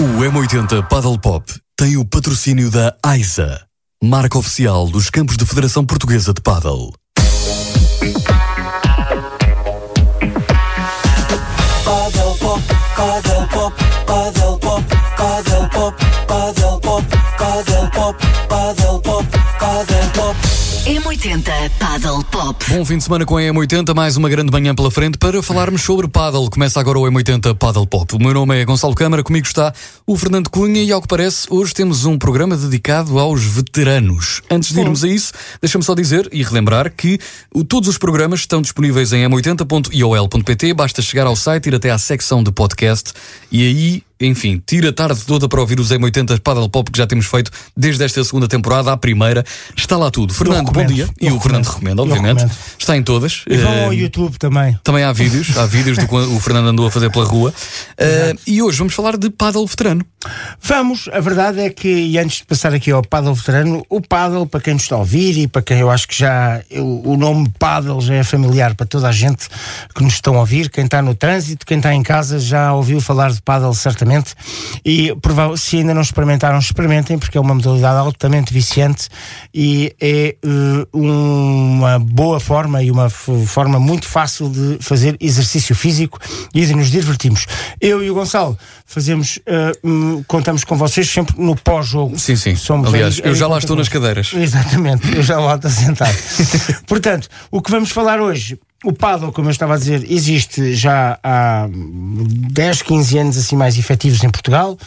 O 0.00 0.02
M80 0.02 0.88
Paddle 0.88 1.18
Pop 1.18 1.44
tem 1.76 1.98
o 1.98 2.06
patrocínio 2.06 2.70
da 2.70 2.96
AISA, 3.04 3.60
marca 4.02 4.38
oficial 4.38 4.88
dos 4.88 5.10
campos 5.10 5.36
de 5.36 5.44
Federação 5.44 5.84
Portuguesa 5.84 6.32
de 6.32 6.40
Paddle. 6.40 6.94
Paddle 11.84 12.38
pop, 12.38 12.62
paddle 12.96 13.46
pop, 13.48 13.76
paddle 14.06 14.58
pop, 14.58 14.84
paddle 15.18 15.68
pop, 15.68 16.09
M80 20.90 21.70
Paddle 21.78 22.24
Pop. 22.24 22.64
Bom 22.68 22.84
fim 22.84 22.98
de 22.98 23.04
semana 23.04 23.24
com 23.24 23.36
a 23.36 23.40
M80, 23.42 23.94
mais 23.94 24.16
uma 24.16 24.28
grande 24.28 24.50
manhã 24.50 24.74
pela 24.74 24.90
frente 24.90 25.16
para 25.18 25.40
falarmos 25.40 25.82
sobre 25.82 26.08
paddle. 26.08 26.50
Começa 26.50 26.80
agora 26.80 26.98
o 26.98 27.02
M80 27.02 27.54
Paddle 27.54 27.86
Pop. 27.86 28.12
O 28.16 28.18
meu 28.18 28.34
nome 28.34 28.60
é 28.60 28.64
Gonçalo 28.64 28.92
Câmara, 28.92 29.22
comigo 29.22 29.46
está 29.46 29.72
o 30.04 30.16
Fernando 30.16 30.50
Cunha 30.50 30.82
e, 30.82 30.90
ao 30.90 31.00
que 31.00 31.06
parece, 31.06 31.46
hoje 31.48 31.72
temos 31.72 32.06
um 32.06 32.18
programa 32.18 32.56
dedicado 32.56 33.20
aos 33.20 33.44
veteranos. 33.44 34.42
Antes 34.50 34.72
de 34.72 34.80
irmos 34.80 35.04
a 35.04 35.08
isso, 35.08 35.32
deixa-me 35.62 35.84
só 35.84 35.94
dizer 35.94 36.28
e 36.32 36.42
relembrar 36.42 36.92
que 36.92 37.20
todos 37.68 37.88
os 37.88 37.96
programas 37.96 38.40
estão 38.40 38.60
disponíveis 38.60 39.12
em 39.12 39.24
m80.iol.pt. 39.28 40.74
Basta 40.74 41.00
chegar 41.00 41.28
ao 41.28 41.36
site, 41.36 41.68
ir 41.68 41.76
até 41.76 41.92
à 41.92 41.98
secção 41.98 42.42
de 42.42 42.50
podcast 42.50 43.12
e 43.52 43.64
aí. 43.64 44.09
Enfim, 44.20 44.62
tira 44.66 44.90
a 44.90 44.92
tarde 44.92 45.20
toda 45.26 45.48
para 45.48 45.60
ouvir 45.60 45.80
os 45.80 45.90
M80 45.90 46.40
Paddle 46.40 46.68
Pop 46.68 46.90
que 46.90 46.98
já 46.98 47.06
temos 47.06 47.26
feito 47.26 47.50
desde 47.76 48.04
esta 48.04 48.22
segunda 48.22 48.46
temporada, 48.46 48.92
à 48.92 48.96
primeira. 48.96 49.44
Está 49.76 49.96
lá 49.96 50.10
tudo. 50.10 50.34
Fernando, 50.34 50.70
bom 50.70 50.84
dia. 50.84 51.08
eu 51.20 51.30
E 51.30 51.32
o 51.32 51.40
Fernando 51.40 51.66
recomenda, 51.66 52.02
Eu 52.02 52.06
obviamente. 52.06 52.46
Está 52.78 52.96
em 52.96 53.02
todas. 53.02 53.42
E 53.48 53.56
vão 53.56 53.84
ao 53.84 53.92
Eh, 53.92 53.96
YouTube 53.96 54.36
também. 54.38 54.78
também 54.84 55.04
há 55.04 55.12
vídeos, 55.12 55.56
há 55.56 55.64
vídeos 55.64 55.96
do 55.96 56.06
que 56.06 56.14
o 56.14 56.38
Fernando 56.40 56.68
andou 56.68 56.86
a 56.86 56.90
fazer 56.90 57.10
pela 57.10 57.24
rua. 57.24 57.52
Eh, 57.96 58.34
e 58.46 58.62
hoje 58.62 58.76
vamos 58.78 58.92
falar 58.94 59.16
de 59.16 59.30
paddle 59.30 59.66
veterano. 59.66 60.04
Vamos, 60.62 61.08
a 61.10 61.18
verdade 61.20 61.60
é 61.60 61.70
que, 61.70 61.88
e 61.88 62.18
antes 62.18 62.38
de 62.38 62.44
passar 62.44 62.74
aqui 62.74 62.90
ao 62.90 63.02
paddle 63.02 63.34
veterano, 63.34 63.82
o 63.88 64.02
paddle, 64.02 64.44
para 64.46 64.60
quem 64.60 64.74
nos 64.74 64.82
está 64.82 64.96
a 64.96 64.98
ouvir 64.98 65.38
e 65.38 65.46
para 65.48 65.62
quem 65.62 65.78
eu 65.78 65.90
acho 65.90 66.06
que 66.06 66.14
já 66.18 66.60
o, 66.72 67.12
o 67.12 67.16
nome 67.16 67.48
paddle 67.58 68.02
já 68.02 68.16
é 68.16 68.22
familiar 68.22 68.74
para 68.74 68.84
toda 68.84 69.08
a 69.08 69.12
gente 69.12 69.48
que 69.94 70.02
nos 70.02 70.12
estão 70.14 70.36
a 70.36 70.40
ouvir, 70.40 70.68
quem 70.68 70.84
está 70.84 71.00
no 71.00 71.14
trânsito, 71.14 71.64
quem 71.64 71.78
está 71.78 71.94
em 71.94 72.02
casa 72.02 72.38
já 72.38 72.74
ouviu 72.74 73.00
falar 73.00 73.32
de 73.32 73.40
paddle 73.40 73.72
certamente. 73.72 74.09
E 74.84 75.14
prova- 75.20 75.56
se 75.56 75.76
ainda 75.78 75.94
não 75.94 76.02
experimentaram, 76.02 76.58
experimentem, 76.58 77.18
porque 77.18 77.36
é 77.38 77.40
uma 77.40 77.54
modalidade 77.54 77.98
altamente 77.98 78.52
viciante 78.52 79.08
e 79.54 79.94
é 80.00 80.36
eh, 80.42 80.86
uma 80.92 81.98
boa 81.98 82.40
forma 82.40 82.82
e 82.82 82.90
uma 82.90 83.08
forma 83.10 83.78
muito 83.78 84.06
fácil 84.08 84.48
de 84.48 84.78
fazer 84.80 85.16
exercício 85.20 85.74
físico 85.74 86.18
e 86.54 86.64
de 86.64 86.74
nos 86.74 86.90
divertirmos. 86.90 87.46
Eu 87.80 88.02
e 88.02 88.10
o 88.10 88.14
Gonçalo 88.14 88.58
fazemos, 88.86 89.38
hum, 89.84 90.22
contamos 90.26 90.64
com 90.64 90.76
vocês 90.76 91.08
sempre 91.08 91.34
no 91.40 91.56
pós-jogo. 91.56 92.18
Sim, 92.18 92.36
sim. 92.36 92.56
Somos 92.56 92.88
Aliás, 92.92 93.14
aí- 93.16 93.22
eu 93.24 93.32
aí 93.32 93.34
já 93.38 93.46
lá 93.46 93.58
estou 93.58 93.76
nas 93.76 93.88
cadeiras. 93.88 94.32
Exatamente, 94.34 95.14
eu 95.16 95.22
já 95.22 95.38
lá 95.38 95.54
estou 95.56 95.70
sentado. 95.70 96.16
Portanto, 96.86 97.28
o 97.50 97.60
que 97.62 97.70
vamos 97.70 97.90
falar 97.90 98.20
hoje, 98.20 98.58
o 98.84 98.92
paddle, 98.92 99.32
como 99.32 99.48
eu 99.48 99.52
estava 99.52 99.74
a 99.74 99.78
dizer, 99.78 100.10
existe 100.10 100.74
já 100.74 101.18
há 101.22 101.68
10, 101.70 102.82
15 102.82 103.18
anos 103.18 103.36
assim 103.36 103.56
mais 103.56 103.78
efetivos 103.78 104.24
em 104.24 104.30
Portugal. 104.30 104.78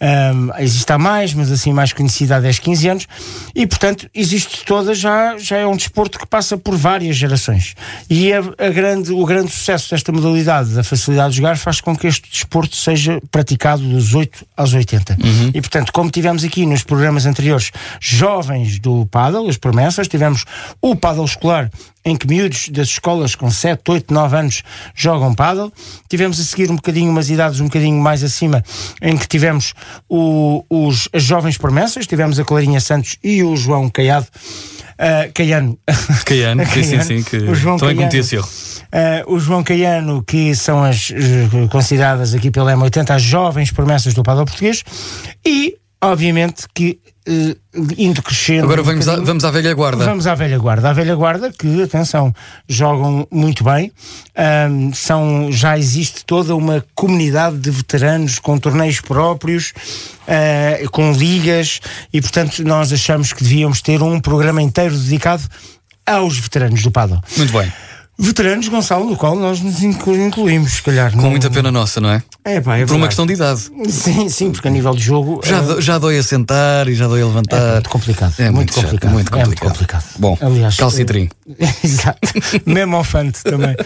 Um, 0.00 0.50
existe 0.58 0.92
há 0.92 0.98
mais, 0.98 1.32
mas 1.32 1.50
assim 1.50 1.72
mais 1.72 1.92
conhecido 1.92 2.34
há 2.34 2.40
10, 2.40 2.58
15 2.58 2.88
anos. 2.88 3.06
E, 3.54 3.66
portanto, 3.66 4.08
existe 4.14 4.64
toda, 4.64 4.94
já, 4.94 5.36
já 5.38 5.56
é 5.56 5.66
um 5.66 5.76
desporto 5.76 6.18
que 6.18 6.26
passa 6.26 6.56
por 6.56 6.76
várias 6.76 7.16
gerações. 7.16 7.74
E 8.08 8.32
a, 8.32 8.40
a 8.40 8.68
grande, 8.68 9.12
o 9.12 9.24
grande 9.24 9.50
sucesso 9.50 9.90
desta 9.90 10.12
modalidade, 10.12 10.70
da 10.70 10.84
facilidade 10.84 11.30
de 11.30 11.36
jogar, 11.38 11.56
faz 11.56 11.80
com 11.80 11.96
que 11.96 12.06
este 12.06 12.30
desporto 12.30 12.76
seja 12.76 13.20
praticado 13.30 13.82
dos 13.82 14.14
8 14.14 14.46
aos 14.56 14.74
80. 14.74 15.16
E, 15.54 15.60
portanto, 15.60 15.92
como 15.92 16.10
tivemos 16.10 16.44
aqui 16.44 16.66
nos 16.66 16.82
programas 16.82 17.26
anteriores 17.26 17.70
jovens 18.00 18.78
do 18.78 19.06
paddle, 19.06 19.48
as 19.48 19.56
promessas, 19.56 20.08
tivemos 20.08 20.44
o 20.80 20.94
paddle 20.94 21.24
escolar, 21.24 21.70
em 22.04 22.16
que 22.16 22.26
miúdos 22.26 22.68
das 22.68 22.86
escolas 22.88 23.34
com 23.34 23.50
7, 23.50 23.82
8, 23.88 24.14
9 24.14 24.36
anos 24.36 24.62
jogam 24.94 25.34
paddle. 25.34 25.72
Tivemos 26.08 26.38
a 26.38 26.44
seguir 26.44 26.70
um 26.70 26.76
bocadinho, 26.76 27.10
umas 27.10 27.28
idades 27.28 27.58
um 27.60 27.64
bocadinho 27.64 28.00
mais 28.00 28.22
acima, 28.22 28.62
em 29.02 29.16
que 29.16 29.26
tivemos 29.26 29.74
o- 30.08 30.64
os, 30.70 31.08
as 31.12 31.22
jovens 31.22 31.56
promessas, 31.58 32.06
tivemos 32.06 32.38
a 32.38 32.44
Clarinha 32.44 32.80
Santos 32.80 33.16
e 33.22 33.42
o 33.42 33.56
João 33.56 33.88
Caiado. 33.88 34.26
ah, 34.98 35.28
Caiano. 35.34 35.78
Caiano, 36.24 36.64
sim, 36.72 36.82
sim, 36.82 36.82
Caiano. 36.90 37.04
sim, 37.04 37.22
que 37.22 37.36
O 37.38 37.54
João 37.54 37.76
também 37.76 37.96
Caiano. 37.96 38.10
cometi 38.12 38.16
esse 38.18 38.36
erro. 38.36 38.48
Ah, 38.92 39.24
o 39.26 39.38
João 39.38 39.62
Caiano, 39.62 40.22
que 40.24 40.54
são 40.54 40.82
as 40.82 41.10
eh, 41.12 41.66
consideradas 41.70 42.34
aqui 42.34 42.50
pela 42.50 42.72
M80 42.74 43.10
as 43.10 43.22
jovens 43.22 43.70
promessas 43.70 44.14
do 44.14 44.22
paddle 44.22 44.44
português, 44.46 44.82
e, 45.44 45.76
obviamente, 46.02 46.64
que 46.74 46.98
eh, 47.26 47.56
indo 47.98 48.22
crescendo. 48.22 48.64
Agora 48.64 48.80
um 48.82 48.84
vamos, 48.84 49.02
à, 49.06 49.10
bocadinho- 49.12 49.26
vamos 49.26 49.44
à 49.44 49.50
velha 49.50 49.74
guarda. 49.74 50.04
Vamos 50.04 50.26
à 50.26 50.34
velha 50.34 50.58
guarda. 50.58 50.90
A 50.90 50.92
velha 50.92 51.14
guarda 51.16 51.52
que, 51.52 51.82
atenção, 51.82 52.32
jogam 52.68 53.26
muito 53.30 53.64
bem. 53.64 53.90
Ahm, 54.36 54.92
são, 54.94 55.50
já 55.50 55.78
existe 55.78 56.24
toda 56.24 56.54
uma 56.54 56.84
comunidade 56.94 57.56
de 57.58 57.70
veteranos 57.70 58.38
com 58.38 58.56
torneios 58.58 59.00
próprios, 59.00 59.72
ah, 60.28 60.78
com 60.90 61.12
ligas, 61.12 61.80
e 62.12 62.20
portanto 62.20 62.62
nós 62.64 62.92
achamos 62.92 63.32
que 63.32 63.42
devíamos 63.42 63.80
ter 63.80 64.02
um 64.02 64.20
programa 64.20 64.62
inteiro 64.62 64.96
dedicado 64.96 65.42
aos 66.06 66.38
veteranos 66.38 66.82
do 66.82 66.90
paddle. 66.90 67.20
Muito 67.36 67.52
bem. 67.52 67.72
Veteranos, 68.18 68.66
Gonçalo, 68.68 69.04
no 69.10 69.14
qual 69.16 69.36
nós 69.36 69.60
nos 69.60 69.82
inclu- 69.82 70.16
incluímos, 70.16 70.72
se 70.74 70.82
calhar. 70.82 71.12
Com 71.12 71.28
muita 71.28 71.50
pena 71.50 71.70
nossa, 71.70 72.00
não 72.00 72.08
é? 72.10 72.22
É, 72.44 72.60
pá, 72.62 72.78
é 72.78 72.86
Por 72.86 72.94
uma 72.94 73.06
verdade. 73.06 73.06
questão 73.08 73.26
de 73.26 73.32
idade. 73.34 73.60
Sim, 73.90 74.28
sim, 74.30 74.50
porque 74.50 74.66
a 74.68 74.70
nível 74.70 74.94
de 74.94 75.02
jogo. 75.02 75.40
Já, 75.44 75.60
do- 75.60 75.80
já 75.82 75.98
dói 75.98 76.16
a 76.18 76.22
sentar 76.22 76.88
e 76.88 76.94
já 76.94 77.06
dói 77.06 77.20
a 77.20 77.22
é 77.22 77.26
levantar. 77.26 77.72
muito 77.74 77.90
complicado. 77.90 78.34
É 78.38 78.50
muito 78.50 78.72
chato, 78.74 78.84
complicado. 78.84 79.12
muito 79.12 79.34
É 79.36 79.44
muito 79.44 79.60
complicado. 79.60 80.02
complicado. 80.02 80.04
Bom, 80.18 80.38
Aliás, 80.40 80.76
calcitrim. 80.76 81.28
eh, 81.58 81.68
Exato. 81.84 82.18
Mesmo 82.64 82.96
ao 82.96 83.04
fante 83.04 83.42
também. 83.42 83.76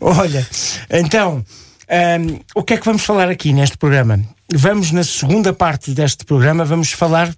Olha, 0.00 0.46
então, 0.90 1.42
ahm, 1.88 2.40
o 2.54 2.62
que 2.62 2.74
é 2.74 2.76
que 2.76 2.84
vamos 2.84 3.02
falar 3.02 3.30
aqui 3.30 3.54
neste 3.54 3.78
programa? 3.78 4.20
Vamos, 4.54 4.90
na 4.92 5.02
segunda 5.02 5.50
parte 5.54 5.92
deste 5.92 6.26
programa, 6.26 6.62
vamos 6.62 6.92
falar 6.92 7.34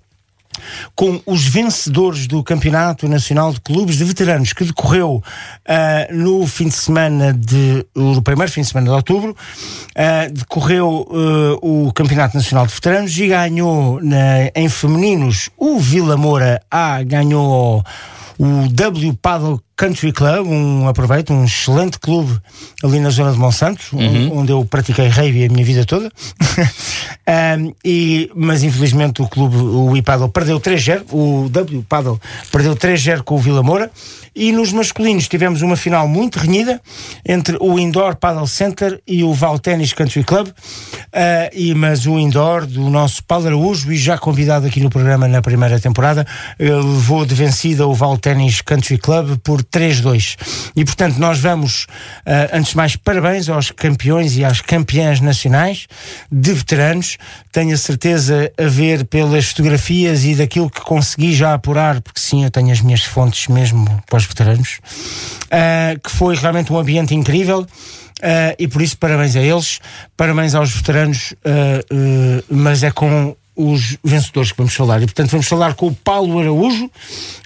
com 0.94 1.20
os 1.26 1.46
vencedores 1.46 2.26
do 2.26 2.42
Campeonato 2.42 3.08
Nacional 3.08 3.52
de 3.52 3.60
Clubes 3.60 3.96
de 3.96 4.04
Veteranos, 4.04 4.52
que 4.52 4.64
decorreu 4.64 5.22
ah, 5.66 6.06
no 6.10 6.46
fim 6.46 6.68
de 6.68 6.74
semana 6.74 7.32
de. 7.32 7.84
no 7.94 8.22
primeiro 8.22 8.50
fim 8.50 8.60
de 8.62 8.68
semana 8.68 8.88
de 8.88 8.94
outubro. 8.94 9.36
Ah, 9.94 10.28
decorreu 10.30 11.06
ah, 11.10 11.58
o 11.62 11.92
Campeonato 11.92 12.36
Nacional 12.36 12.66
de 12.66 12.74
Veteranos 12.74 13.16
e 13.18 13.26
ganhou 13.28 14.00
na- 14.02 14.50
em 14.54 14.68
femininos 14.68 15.50
o 15.56 15.78
Vila 15.78 16.16
Moura 16.16 16.60
A 16.70 17.02
ganhou 17.02 17.84
o 18.38 18.68
W 18.68 19.14
Paddle 19.22 19.60
Country 19.76 20.12
Club, 20.12 20.46
um 20.46 20.86
aproveito, 20.88 21.32
um 21.32 21.44
excelente 21.44 21.98
clube 21.98 22.38
ali 22.82 23.00
na 23.00 23.10
zona 23.10 23.32
de 23.32 23.38
Monsanto, 23.38 23.82
onde- 23.92 24.30
onde 24.32 24.52
eu 24.52 24.64
pratiquei 24.64 25.08
rugby 25.08 25.44
a 25.44 25.48
minha 25.48 25.64
vida 25.64 25.84
toda. 25.84 26.10
Ahm, 27.26 27.72
e, 27.84 28.30
mas 28.34 28.62
infelizmente 28.62 29.22
o 29.22 29.26
clube, 29.28 29.56
o 29.56 29.96
iPaddle, 29.96 30.28
perdeu 30.28 30.60
3-0, 30.60 31.04
o 31.10 31.48
W 31.50 31.82
Paddle 31.88 32.20
perdeu 32.52 32.76
3-0 32.76 33.22
com 33.22 33.34
o 33.36 33.38
Vila 33.38 33.62
Moura. 33.62 33.90
E 34.36 34.50
nos 34.50 34.72
masculinos 34.72 35.28
tivemos 35.28 35.62
uma 35.62 35.76
final 35.76 36.08
muito 36.08 36.40
renhida 36.40 36.80
entre 37.24 37.56
o 37.60 37.78
Indoor 37.78 38.16
Paddle 38.16 38.48
Center 38.48 39.00
e 39.06 39.22
o 39.22 39.32
Val 39.32 39.60
Tennis 39.60 39.92
Country 39.92 40.24
Club. 40.24 40.48
Ah, 41.12 41.48
e, 41.52 41.72
mas 41.74 42.04
o 42.04 42.18
Indoor 42.18 42.66
do 42.66 42.90
nosso 42.90 43.22
Paulo 43.22 43.46
Araújo, 43.46 43.92
e 43.92 43.96
já 43.96 44.18
convidado 44.18 44.66
aqui 44.66 44.80
no 44.80 44.90
programa 44.90 45.28
na 45.28 45.40
primeira 45.40 45.78
temporada, 45.78 46.26
levou 46.58 47.24
de 47.24 47.32
vencida 47.34 47.86
o 47.86 47.94
Val 47.94 48.18
Tennis 48.18 48.60
Country 48.60 48.98
Club 48.98 49.38
por 49.38 49.62
3-2. 49.64 50.36
E 50.76 50.84
portanto, 50.84 51.18
nós 51.18 51.38
vamos, 51.38 51.86
ah, 52.26 52.50
antes 52.52 52.70
de 52.70 52.76
mais, 52.76 52.96
parabéns 52.96 53.48
aos 53.48 53.70
campeões 53.70 54.36
e 54.36 54.44
às 54.44 54.60
campeãs 54.60 55.20
nacionais 55.20 55.86
de 56.30 56.52
veteranos. 56.52 57.16
Tenho 57.52 57.74
a 57.74 57.78
certeza 57.78 58.52
a 58.58 58.66
ver 58.66 59.04
pelas 59.04 59.46
fotografias 59.46 60.24
e 60.24 60.34
daquilo 60.34 60.70
que 60.70 60.80
consegui 60.80 61.32
já 61.32 61.54
apurar, 61.54 62.00
porque 62.00 62.20
sim, 62.20 62.44
eu 62.44 62.50
tenho 62.50 62.70
as 62.70 62.80
minhas 62.80 63.02
fontes 63.02 63.48
mesmo 63.48 63.84
para 64.08 64.16
os 64.16 64.24
veteranos, 64.24 64.80
ah, 65.50 65.96
que 66.02 66.10
foi 66.10 66.34
realmente 66.36 66.72
um 66.72 66.78
ambiente 66.78 67.14
incrível. 67.14 67.66
ah, 68.22 68.54
e 68.58 68.66
por 68.68 68.82
isso, 68.82 68.96
parabéns 68.96 69.36
a 69.36 69.40
eles, 69.40 69.80
parabéns 70.16 70.54
aos 70.54 70.70
veteranos, 70.72 71.34
ah, 71.44 71.80
ah, 71.90 72.44
mas 72.48 72.82
é 72.82 72.90
com 72.90 73.36
os 73.56 73.96
vencedores 74.02 74.50
que 74.52 74.58
vamos 74.58 74.74
falar. 74.74 75.02
E, 75.02 75.06
portanto, 75.06 75.30
vamos 75.30 75.46
falar 75.46 75.74
com 75.74 75.88
o 75.88 75.94
Paulo 75.94 76.38
Araújo 76.40 76.90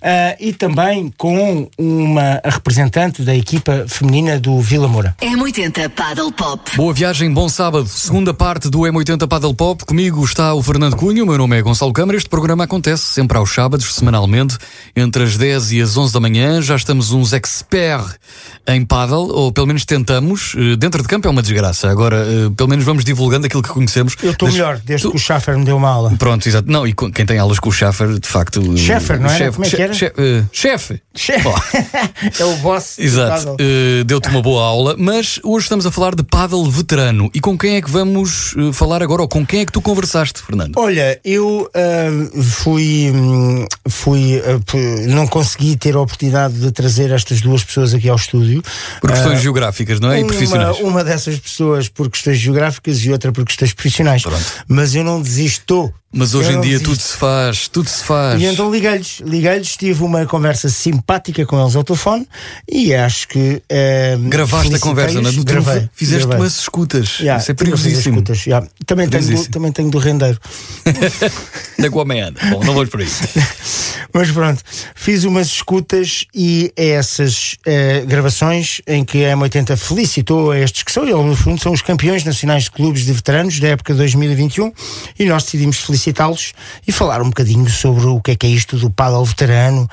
ah, 0.03 0.37
e 0.41 0.53
também 0.53 1.13
com 1.17 1.69
uma 1.79 2.41
a 2.43 2.51
representante 2.51 3.23
da 3.23 3.35
equipa 3.35 3.85
feminina 3.89 4.39
do 4.39 4.61
Vila 4.61 4.89
Moura. 4.89 5.15
M80 5.21 5.89
Paddle 5.91 6.33
Pop. 6.33 6.71
Boa 6.77 6.93
viagem, 6.95 7.33
bom 7.33 7.49
sábado. 7.49 7.87
Segunda 7.89 8.33
parte 8.33 8.69
do 8.71 8.81
M80 8.81 9.27
Paddle 9.27 9.55
Pop. 9.55 9.85
Comigo 9.85 10.25
está 10.25 10.55
o 10.55 10.63
Fernando 10.63 10.97
Cunha, 10.97 11.23
o 11.23 11.27
meu 11.27 11.39
nome 11.39 11.59
é 11.59 11.63
Gonçalo 11.63 11.93
Câmara. 11.93 12.17
Este 12.17 12.29
programa 12.29 12.65
acontece 12.65 13.05
sempre 13.05 13.37
aos 13.39 13.53
sábados, 13.53 13.95
semanalmente, 13.95 14.57
entre 14.97 15.23
as 15.25 15.37
10 15.37 15.73
e 15.73 15.83
as 15.83 15.97
11 15.97 16.13
da 16.13 16.21
manhã. 16.21 16.63
Já 16.63 16.77
estamos 16.77 17.13
uns 17.13 17.33
experts 17.33 18.19
em 18.67 18.85
paddle, 18.85 19.31
ou 19.33 19.53
pelo 19.53 19.67
menos 19.67 19.85
tentamos. 19.85 20.55
Eh, 20.57 20.77
Dentro 20.77 21.03
de 21.03 21.09
campo 21.09 21.27
é 21.27 21.31
uma 21.31 21.43
desgraça. 21.43 21.91
Agora, 21.91 22.17
eh, 22.27 22.51
pelo 22.57 22.69
menos 22.69 22.85
vamos 22.85 23.05
divulgando 23.05 23.47
aquilo 23.47 23.63
que 23.63 23.69
conhecemos. 23.71 24.15
Eu 24.23 24.33
estou 24.33 24.51
melhor, 24.51 24.79
desde 24.85 25.07
Tu- 25.07 25.11
que 25.11 25.17
o 25.17 25.21
Schaffer 25.21 25.59
me 25.59 25.65
deu 25.65 25.77
uma 25.77 25.89
aula. 25.99 26.17
Pronto, 26.19 26.49
exato. 26.49 26.71
Não, 26.71 26.87
e 26.87 26.93
com- 26.93 27.11
quem 27.11 27.25
tem 27.27 27.39
aulas 27.39 27.59
com 27.59 27.69
o 27.69 27.73
Schaffer, 27.73 28.19
de 28.19 28.29
facto. 28.29 28.77
Schaffer, 28.77 29.21
não 29.21 29.29
era? 29.31 29.53
Como 29.53 29.65
é 29.65 29.69
que 29.71 29.83
era? 29.83 29.93
che- 29.95 30.13
eh, 30.17 30.45
Chefe! 30.53 31.01
Chefe. 31.15 31.49
é 32.39 32.45
o 32.45 32.57
boss. 32.57 32.99
Exato. 32.99 33.57
Eh, 33.59 34.05
deu-te 34.05 34.29
uma 34.29 34.41
boa 34.43 34.63
aula, 34.65 34.95
mas 34.99 35.41
hoje 35.43 35.65
estamos 35.65 35.85
a 35.87 35.91
falar 35.91 36.15
de 36.15 36.23
paddle 36.23 36.69
veterano. 36.71 37.31
E 37.35 37.41
com 37.41 37.57
quem 37.59 37.77
é 37.77 37.83
que 37.83 37.91
vamos 37.91 38.55
eh, 38.57 38.73
falar 38.73 39.03
agora? 39.03 39.23
Ou 39.23 39.29
com 39.29 39.45
quem 39.45 39.61
é 39.61 39.67
que 39.67 39.73
tu 39.73 39.81
conversaste, 39.83 40.41
Fernando? 40.43 40.75
Olha, 40.77 41.21
eu 41.25 41.69
ah, 41.75 42.41
fui, 42.43 43.11
hum, 43.15 43.67
fui 43.89 44.41
ah, 44.41 44.61
p- 44.71 45.07
não 45.09 45.27
consegui 45.27 45.77
ter 45.77 45.95
a 45.95 46.01
oportunidade 46.01 46.55
de 46.55 46.71
trazer 46.71 47.11
estas 47.11 47.41
duas 47.41 47.65
pessoas 47.65 47.93
aqui 47.95 48.09
ao 48.09 48.17
estúdio. 48.17 48.63
Por 49.01 49.11
questões 49.11 49.41
geográficas, 49.41 50.01
não 50.01 50.11
é? 50.13 50.21
E 50.21 50.23
uma, 50.23 50.29
profissionais. 50.29 50.79
uma 50.81 51.05
dessas 51.05 51.39
pessoas 51.39 51.89
por 51.89 52.09
questões 52.11 52.39
geográficas 52.39 52.99
e 53.05 53.11
outra 53.11 53.33
por 53.33 53.45
questões 53.45 53.73
profissionais. 53.73 54.23
Pronto. 54.23 54.45
Mas 54.69 54.95
eu 54.95 55.03
não 55.05 55.21
desisto. 55.21 55.88
Mas 56.11 56.35
hoje 56.35 56.51
Eu 56.53 56.57
em 56.59 56.61
dia 56.63 56.71
desisto. 56.79 56.91
tudo 56.91 57.01
se 57.03 57.17
faz, 57.19 57.69
tudo 57.69 57.89
se 57.91 58.03
faz. 58.03 58.41
E 58.41 58.47
então 58.47 58.73
liguei-lhes, 58.73 59.21
liguei-lhes, 59.21 59.77
tive 59.77 60.03
uma 60.03 60.25
conversa 60.25 60.69
simpática 60.71 61.45
com 61.45 61.61
eles 61.61 61.77
ao 61.77 61.85
telefone 61.85 62.27
e 62.67 62.95
acho 62.95 63.29
que. 63.29 63.63
eh, 63.69 64.17
Gravaste 64.19 64.75
a 64.75 64.79
conversa, 64.79 65.21
não 65.21 65.29
é? 65.29 65.33
Gravei, 65.35 65.89
Fizeste 65.93 66.27
gravei. 66.27 66.43
umas 66.45 66.59
escutas. 66.61 67.19
Yeah, 67.21 67.43
Isso 67.43 67.51
é 67.51 67.55
perigosíssimo. 67.55 68.17
escutas, 68.21 68.47
yeah. 68.47 68.67
também, 68.87 69.07
tenho 69.07 69.25
do, 69.37 69.49
também 69.51 69.71
tenho 69.71 69.91
do 69.91 69.99
rendeiro. 69.99 70.39
Da 71.79 71.89
Guameana. 71.89 72.37
Bom, 72.51 72.65
não 72.65 72.75
vamos 72.75 72.89
por 72.89 73.01
aí. 73.01 73.07
Mas 74.13 74.31
pronto, 74.31 74.63
fiz 74.95 75.25
umas 75.25 75.47
escutas 75.49 76.25
e 76.35 76.73
é 76.77 76.89
essas 76.91 77.57
eh, 77.67 78.03
gravações 78.07 78.81
em 78.87 79.05
que 79.05 79.25
a 79.25 79.37
M80 79.37 79.77
felicitou 79.77 80.51
a 80.51 80.59
estes 80.59 80.83
que 80.83 80.91
são, 80.91 81.05
eles 81.05 81.15
no 81.25 81.37
fundo 81.37 81.61
são 81.63 81.73
os 81.73 81.83
campeões 81.83 82.25
nacionais 82.25 82.65
de 82.65 82.71
clubes 82.71 83.05
de 83.05 83.13
veteranos 83.13 83.61
da 83.61 83.69
época 83.69 83.95
2021 83.95 84.73
e 85.19 85.27
nós 85.27 85.45
decidimos 85.45 85.78
felicitá-los 85.79 86.53
e 86.87 86.93
falar 86.93 87.21
um 87.23 87.29
bocadinho 87.29 87.69
sobre 87.69 88.07
o 88.07 88.21
que 88.21 88.33
é 88.33 88.37
que 88.37 88.47
é 88.47 88.51
isto 88.51 88.77
do 88.77 88.91
paddle 88.91 89.25
veterano 89.25 89.89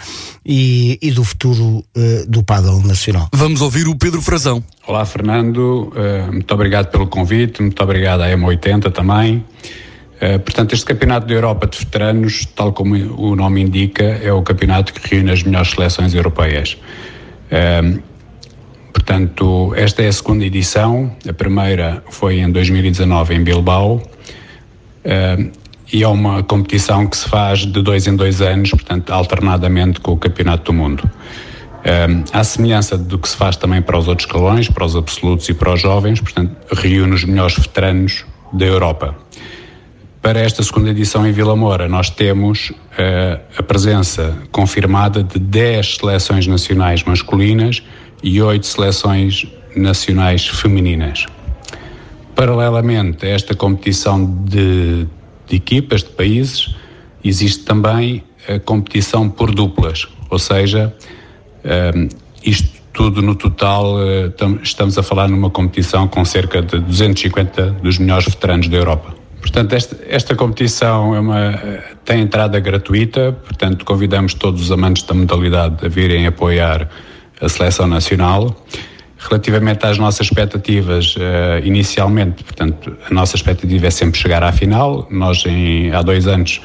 e, 0.45 0.97
e 1.01 1.11
do 1.11 1.23
futuro 1.23 1.83
eh, 1.95 2.25
do 2.27 2.43
paddle 2.43 2.81
nacional. 2.83 3.29
Vamos 3.33 3.61
ouvir 3.61 3.87
o 3.87 3.95
Pedro 3.95 4.21
Frazão. 4.21 4.63
Olá, 4.87 5.05
Fernando. 5.05 5.91
Eh, 5.95 6.31
muito 6.31 6.53
obrigado 6.53 6.91
pelo 6.91 7.07
convite, 7.07 7.61
muito 7.61 7.81
obrigado 7.81 8.21
à 8.21 8.29
M80 8.29 8.91
também. 8.91 9.43
Eh, 10.19 10.37
portanto, 10.37 10.73
este 10.73 10.85
Campeonato 10.85 11.27
da 11.27 11.33
Europa 11.33 11.67
de 11.67 11.77
Veteranos, 11.77 12.45
tal 12.55 12.71
como 12.71 12.95
o 12.95 13.35
nome 13.35 13.61
indica, 13.61 14.03
é 14.03 14.31
o 14.31 14.41
campeonato 14.41 14.93
que 14.93 15.15
reúne 15.15 15.31
as 15.31 15.43
melhores 15.43 15.71
seleções 15.71 16.13
europeias. 16.13 16.77
Eh, 17.51 17.99
portanto, 18.93 19.73
esta 19.75 20.03
é 20.03 20.07
a 20.07 20.13
segunda 20.13 20.45
edição. 20.45 21.15
A 21.27 21.33
primeira 21.33 22.03
foi 22.09 22.39
em 22.39 22.49
2019 22.51 23.35
em 23.35 23.43
Bilbao. 23.43 24.01
Eh, 25.03 25.49
e 25.95 26.03
é 26.03 26.07
uma 26.09 26.43
competição 26.43 27.07
que 27.07 27.15
se 27.15 27.29
faz 27.29 27.59
de 27.59 27.81
dois 27.81 28.05
em 28.05 28.17
dois 28.17 28.41
anos, 28.41 28.69
portanto, 28.71 29.13
alternadamente 29.13 30.01
com 30.01 30.11
o 30.11 30.17
Campeonato 30.17 30.65
do 30.65 30.73
Mundo. 30.73 31.09
Um, 31.85 32.37
à 32.37 32.43
semelhança 32.43 32.97
do 32.97 33.17
que 33.17 33.29
se 33.29 33.37
faz 33.37 33.55
também 33.55 33.81
para 33.81 33.97
os 33.97 34.05
outros 34.09 34.27
escalões, 34.27 34.67
para 34.67 34.83
os 34.83 34.93
absolutos 34.93 35.47
e 35.47 35.53
para 35.53 35.71
os 35.71 35.79
jovens, 35.79 36.19
portanto, 36.19 36.53
reúne 36.73 37.13
os 37.13 37.23
melhores 37.23 37.55
veteranos 37.55 38.25
da 38.51 38.65
Europa. 38.65 39.15
Para 40.21 40.41
esta 40.41 40.61
segunda 40.63 40.89
edição 40.89 41.25
em 41.25 41.31
Vila 41.31 41.55
Moura, 41.55 41.87
nós 41.87 42.09
temos 42.09 42.71
uh, 42.71 43.39
a 43.57 43.63
presença 43.63 44.37
confirmada 44.51 45.23
de 45.23 45.39
10 45.39 45.95
seleções 45.95 46.45
nacionais 46.45 47.05
masculinas 47.05 47.81
e 48.21 48.41
8 48.41 48.67
seleções 48.67 49.47
nacionais 49.77 50.45
femininas. 50.45 51.25
Paralelamente 52.35 53.25
a 53.25 53.29
esta 53.29 53.55
competição 53.55 54.25
de, 54.43 55.07
de 55.47 55.55
equipas, 55.55 56.03
de 56.03 56.09
países, 56.09 56.75
existe 57.23 57.63
também 57.63 58.23
a 58.47 58.59
competição 58.59 59.29
por 59.29 59.53
duplas, 59.53 60.07
ou 60.29 60.39
seja, 60.39 60.95
um, 61.95 62.07
isto 62.43 62.75
tudo 62.93 63.21
no 63.21 63.35
total, 63.35 63.97
tam, 64.37 64.57
estamos 64.63 64.97
a 64.97 65.03
falar 65.03 65.27
numa 65.27 65.49
competição 65.49 66.07
com 66.07 66.23
cerca 66.23 66.61
de 66.61 66.79
250 66.79 67.71
dos 67.83 67.97
melhores 67.97 68.25
veteranos 68.25 68.69
da 68.69 68.77
Europa. 68.77 69.13
Portanto, 69.41 69.73
esta, 69.73 69.97
esta 70.07 70.33
competição 70.33 71.13
é 71.13 71.19
uma, 71.19 71.59
tem 72.05 72.21
entrada 72.21 72.59
gratuita, 72.59 73.31
portanto, 73.31 73.83
convidamos 73.85 74.33
todos 74.33 74.61
os 74.61 74.71
amantes 74.71 75.03
da 75.03 75.13
modalidade 75.13 75.85
a 75.85 75.89
virem 75.89 76.25
apoiar 76.25 76.89
a 77.39 77.49
seleção 77.49 77.85
nacional. 77.85 78.55
Relativamente 79.27 79.85
às 79.85 79.97
nossas 79.97 80.27
expectativas, 80.27 81.15
uh, 81.15 81.65
inicialmente, 81.65 82.43
portanto, 82.43 82.95
a 83.09 83.13
nossa 83.13 83.35
expectativa 83.35 83.87
é 83.87 83.89
sempre 83.89 84.19
chegar 84.19 84.43
à 84.43 84.51
final. 84.51 85.07
Nós, 85.09 85.43
em, 85.45 85.91
há 85.91 86.01
dois 86.01 86.27
anos, 86.27 86.61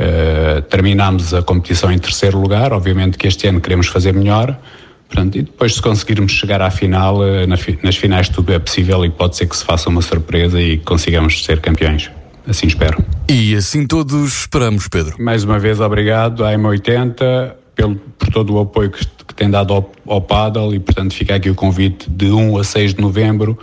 Uh, 0.00 0.62
terminámos 0.62 1.34
a 1.34 1.42
competição 1.42 1.92
em 1.92 1.98
terceiro 1.98 2.40
lugar, 2.40 2.72
obviamente 2.72 3.18
que 3.18 3.26
este 3.26 3.46
ano 3.46 3.60
queremos 3.60 3.86
fazer 3.86 4.14
melhor, 4.14 4.58
portanto, 5.06 5.36
e 5.36 5.42
depois 5.42 5.74
se 5.74 5.82
conseguirmos 5.82 6.32
chegar 6.32 6.62
à 6.62 6.70
final, 6.70 7.18
na 7.46 7.58
fi 7.58 7.78
nas 7.82 7.96
finais 7.96 8.26
tudo 8.30 8.50
é 8.50 8.58
possível 8.58 9.04
e 9.04 9.10
pode 9.10 9.36
ser 9.36 9.44
que 9.46 9.54
se 9.54 9.62
faça 9.62 9.90
uma 9.90 10.00
surpresa 10.00 10.58
e 10.58 10.78
consigamos 10.78 11.44
ser 11.44 11.60
campeões. 11.60 12.10
Assim 12.48 12.66
espero. 12.66 13.04
E 13.28 13.54
assim 13.54 13.86
todos 13.86 14.40
esperamos, 14.40 14.88
Pedro. 14.88 15.16
Mais 15.18 15.44
uma 15.44 15.58
vez, 15.58 15.80
obrigado 15.80 16.46
à 16.46 16.52
M80 16.52 17.59
pelo, 17.80 17.96
por 17.96 18.28
todo 18.28 18.54
o 18.54 18.60
apoio 18.60 18.90
que, 18.90 19.06
que 19.06 19.34
tem 19.34 19.50
dado 19.50 19.72
ao, 19.72 19.90
ao 20.06 20.20
Paddle 20.20 20.74
e, 20.74 20.78
portanto, 20.78 21.14
fica 21.14 21.34
aqui 21.34 21.48
o 21.48 21.54
convite 21.54 22.08
de 22.10 22.30
1 22.30 22.58
a 22.58 22.64
6 22.64 22.94
de 22.94 23.00
novembro 23.00 23.58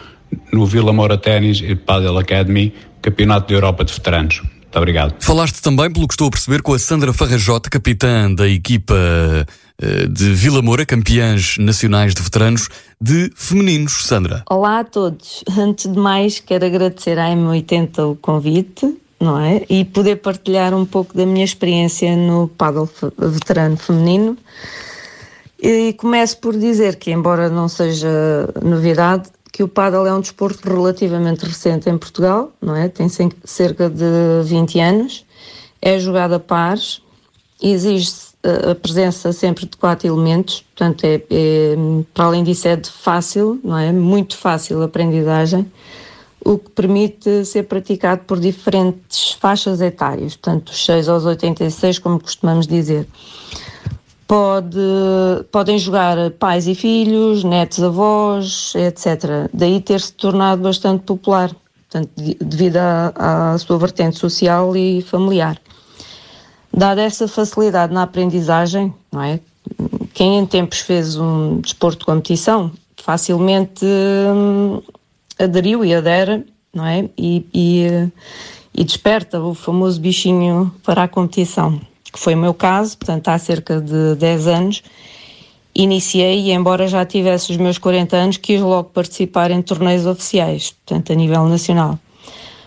no 0.52 0.66
Vila 0.66 0.92
Moura 0.92 1.18
Ténis 1.18 1.62
e 1.62 1.76
Paddle 1.76 2.18
Academy, 2.18 2.74
Campeonato 3.02 3.48
da 3.48 3.54
Europa 3.54 3.86
de 3.86 3.94
Veteranos. 3.94 4.42
Muito 4.42 4.76
obrigado. 4.76 5.16
Falaste 5.22 5.62
também, 5.62 5.92
pelo 5.92 6.08
que 6.08 6.14
estou 6.14 6.28
a 6.28 6.32
perceber, 6.32 6.62
com 6.62 6.74
a 6.74 6.80
Sandra 6.80 7.14
Farrajota, 7.14 7.70
capitã 7.70 8.34
da 8.34 8.48
equipa 8.48 8.94
uh, 8.94 10.08
de 10.10 10.34
Vila 10.34 10.62
Moura, 10.62 10.86
campeãs 10.86 11.56
nacionais 11.58 12.14
de 12.14 12.22
veteranos 12.22 12.68
de 13.00 13.32
femininos. 13.36 14.06
Sandra. 14.06 14.44
Olá 14.50 14.80
a 14.80 14.84
todos. 14.84 15.44
Antes 15.58 15.92
de 15.92 15.98
mais, 15.98 16.40
quero 16.40 16.66
agradecer 16.66 17.18
à 17.18 17.30
M80 17.30 18.12
o 18.12 18.16
convite, 18.16 18.98
não 19.20 19.40
é? 19.40 19.64
E 19.70 19.84
poder 19.84 20.18
partilhar 20.18 20.74
um 20.74 20.86
pouco 20.86 21.16
da 21.16 21.26
minha 21.26 21.46
experiência 21.46 22.16
no 22.16 22.48
paddle 22.48 22.90
veterano 23.18 23.78
feminino. 23.78 24.38
E 25.60 25.94
começo 25.94 26.38
por 26.38 26.56
dizer 26.56 26.98
que, 26.98 27.12
embora 27.12 27.50
não 27.50 27.68
seja 27.68 28.10
novidade, 28.64 29.30
que 29.52 29.64
o 29.64 29.68
paddle 29.68 30.06
é 30.06 30.14
um 30.14 30.22
desporto 30.22 30.70
relativamente 30.70 31.44
recente 31.44 31.90
em 31.90 31.98
Portugal, 31.98 32.52
não 32.62 32.76
é? 32.76 32.88
Tem 32.88 33.08
cerca 33.44 33.90
de 33.90 34.06
20 34.44 34.80
anos, 34.80 35.26
é 35.82 35.98
jogado 35.98 36.34
a 36.34 36.40
pares, 36.40 37.02
exige 37.60 38.28
a 38.44 38.76
presença 38.76 39.34
sempre 39.34 39.66
de 39.66 39.76
quatro 39.78 40.08
elementos, 40.08 40.64
portanto, 40.76 41.04
é, 41.06 41.16
é, 41.30 41.76
para 42.14 42.26
além 42.26 42.44
disso, 42.44 42.68
é 42.68 42.80
fácil, 42.84 43.60
não 43.64 43.78
é? 43.78 43.92
Muito 43.92 44.38
fácil 44.38 44.82
a 44.82 44.86
aprendizagem, 44.86 45.70
o 46.44 46.58
que 46.58 46.70
permite 46.72 47.46
ser 47.46 47.64
praticado 47.64 48.24
por 48.24 48.40
diferentes 48.40 49.34
faixas 49.34 49.82
etárias, 49.82 50.36
portanto, 50.36 50.66
dos 50.72 50.86
6 50.86 51.10
aos 51.10 51.26
86, 51.26 52.00
como 52.00 52.20
costumamos 52.20 52.68
dizer. 52.68 53.08
Pode, 54.28 54.78
podem 55.52 55.78
jogar 55.80 56.32
pais 56.32 56.68
e 56.68 56.76
filhos, 56.76 57.44
netos, 57.44 57.82
avós, 57.82 58.74
etc. 58.76 59.50
Daí 59.54 59.80
ter-se 59.80 60.14
tornado 60.14 60.62
bastante 60.62 61.04
popular, 61.04 61.56
portanto, 61.90 62.12
devido 62.42 62.78
à, 62.78 63.58
sua 63.58 63.78
vertente 63.78 64.18
social 64.18 64.76
e 64.76 65.02
familiar. 65.02 65.58
Dada 66.74 67.02
essa 67.02 67.28
facilidade 67.28 67.94
na 67.94 68.04
aprendizagem, 68.04 68.94
não 69.12 69.24
é? 69.24 69.40
Quem 70.14 70.38
em 70.38 70.46
tempos 70.46 70.80
fez 70.80 71.16
um 71.16 71.60
desporto 71.62 72.00
de 72.00 72.06
competição 72.06 72.72
facilmente 73.08 73.86
hum, 73.86 74.82
aderiu 75.40 75.84
e 75.84 75.94
adere, 75.94 76.46
não 76.74 76.86
é? 76.86 77.10
E, 77.18 77.46
e, 77.54 77.88
e 78.74 78.84
desperta 78.84 79.42
o 79.42 79.54
famoso 79.54 80.00
bichinho 80.00 80.74
para 80.84 81.04
a 81.04 81.08
competição 81.08 81.80
que 82.18 82.20
foi 82.20 82.34
o 82.34 82.38
meu 82.38 82.54
caso, 82.54 82.98
portanto, 82.98 83.28
há 83.28 83.38
cerca 83.38 83.80
de 83.80 84.16
10 84.16 84.48
anos, 84.48 84.84
iniciei 85.76 86.40
e, 86.40 86.52
embora 86.52 86.88
já 86.88 87.06
tivesse 87.06 87.52
os 87.52 87.58
meus 87.58 87.78
40 87.78 88.18
anos, 88.18 88.38
quis 88.38 88.60
logo 88.60 88.90
participar 88.90 89.52
em 89.52 89.62
torneios 89.62 90.06
oficiais, 90.06 90.72
portanto, 90.72 91.12
a 91.14 91.16
nível 91.16 91.46
nacional. 91.46 92.00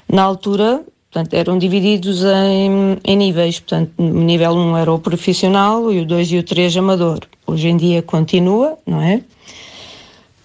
Na 0.09 0.23
altura, 0.23 0.85
Portanto, 1.13 1.35
eram 1.35 1.59
divididos 1.59 2.23
em, 2.23 2.97
em 3.03 3.17
níveis. 3.17 3.59
Portanto, 3.59 3.91
o 3.99 4.05
nível 4.05 4.53
1 4.53 4.77
era 4.77 4.93
o 4.93 4.99
profissional 5.01 5.93
e 5.93 6.03
o 6.03 6.07
2 6.07 6.31
e 6.31 6.39
o 6.39 6.43
3 6.45 6.77
amador. 6.77 7.19
Hoje 7.45 7.67
em 7.67 7.77
dia 7.77 8.01
continua, 8.01 8.79
não 8.87 9.03
é? 9.03 9.21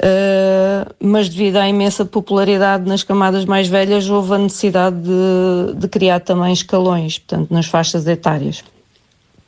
Uh, 0.05 0.93
mas 0.99 1.27
devido 1.29 1.57
à 1.57 1.67
imensa 1.67 2.05
popularidade 2.05 2.87
nas 2.87 3.01
camadas 3.01 3.43
mais 3.43 3.67
velhas, 3.67 4.07
houve 4.07 4.35
a 4.35 4.37
necessidade 4.37 4.97
de, 4.97 5.79
de 5.79 5.87
criar 5.87 6.19
também 6.19 6.53
escalões, 6.53 7.17
portanto, 7.17 7.51
nas 7.51 7.65
faixas 7.65 8.05
etárias. 8.05 8.63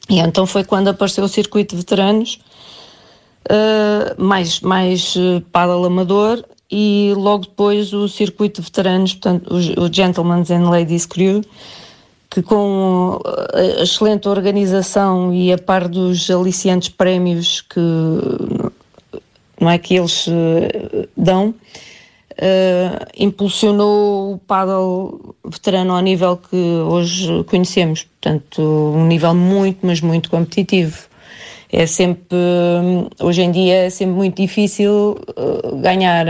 E 0.10 0.18
então 0.18 0.48
foi 0.48 0.64
quando 0.64 0.88
apareceu 0.88 1.24
o 1.24 1.28
circuito 1.28 1.76
de 1.76 1.82
veteranos, 1.82 2.40
uh, 3.52 4.20
mais, 4.20 4.60
mais 4.62 5.16
uh, 5.16 5.42
paddle 5.52 5.86
amador, 5.86 6.44
e 6.72 7.14
logo 7.16 7.44
depois 7.44 7.94
o 7.94 8.08
circuito 8.08 8.60
de 8.60 8.66
veteranos, 8.66 9.14
portanto, 9.14 9.54
o, 9.54 9.84
o 9.84 9.94
Gentlemen's 9.94 10.50
and 10.50 10.68
Ladies 10.72 11.06
Crew, 11.06 11.44
que 12.32 12.42
com 12.42 13.20
a 13.54 13.84
excelente 13.84 14.28
organização 14.28 15.32
e 15.32 15.54
a 15.54 15.58
par 15.58 15.88
dos 15.88 16.32
aliciantes 16.32 16.90
prémios 16.90 17.62
que 17.62 17.80
não 19.60 19.70
é 19.70 19.78
que 19.78 19.96
eles 19.96 20.28
uh, 20.28 21.08
dão, 21.16 21.50
uh, 21.50 23.06
impulsionou 23.18 24.34
o 24.34 24.38
paddle 24.38 25.36
veterano 25.46 25.94
ao 25.94 26.02
nível 26.02 26.38
que 26.38 26.56
hoje 26.56 27.44
conhecemos, 27.46 28.04
portanto 28.04 28.62
um 28.62 29.06
nível 29.06 29.34
muito, 29.34 29.80
mas 29.86 30.02
muito 30.02 30.30
competitivo. 30.30 31.08
É 31.70 31.86
sempre, 31.86 32.38
hoje 33.20 33.42
em 33.42 33.52
dia 33.52 33.76
é 33.88 33.90
sempre 33.90 34.16
muito 34.16 34.42
difícil 34.42 35.18
ganhar 35.82 36.26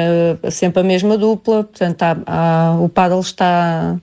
sempre 0.49 0.79
a 0.79 0.83
mesma 0.83 1.15
dupla, 1.15 1.63
portanto 1.63 2.01
há, 2.01 2.17
há, 2.25 2.77
o 2.81 2.89
paddle 2.89 3.19
está 3.19 3.99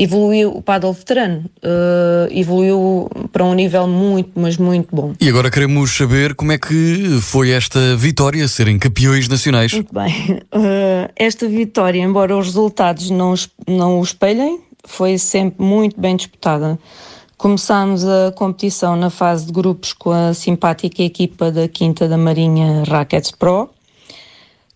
evoluiu, 0.00 0.50
o 0.56 0.62
paddle 0.62 0.94
veterano 0.94 1.44
uh, 1.58 2.32
evoluiu 2.32 3.10
para 3.30 3.44
um 3.44 3.52
nível 3.52 3.86
muito, 3.86 4.30
mas 4.34 4.56
muito 4.56 4.88
bom. 4.90 5.12
E 5.20 5.28
agora 5.28 5.50
queremos 5.50 5.94
saber 5.94 6.34
como 6.34 6.52
é 6.52 6.58
que 6.58 7.18
foi 7.20 7.50
esta 7.50 7.94
vitória, 7.96 8.48
serem 8.48 8.78
campeões 8.78 9.28
nacionais. 9.28 9.74
Muito 9.74 9.92
bem. 9.92 10.40
Uh, 10.54 11.10
esta 11.14 11.46
vitória, 11.46 12.00
embora 12.00 12.34
os 12.34 12.46
resultados 12.46 13.10
não, 13.10 13.34
não 13.68 14.00
o 14.00 14.02
espelhem, 14.02 14.60
foi 14.84 15.18
sempre 15.18 15.62
muito 15.62 16.00
bem 16.00 16.16
disputada. 16.16 16.78
Começámos 17.36 18.06
a 18.06 18.32
competição 18.32 18.96
na 18.96 19.10
fase 19.10 19.46
de 19.46 19.52
grupos 19.52 19.92
com 19.92 20.10
a 20.10 20.32
simpática 20.32 21.02
equipa 21.02 21.50
da 21.50 21.68
Quinta 21.68 22.08
da 22.08 22.16
Marinha 22.16 22.84
Rackets 22.86 23.30
Pro, 23.32 23.70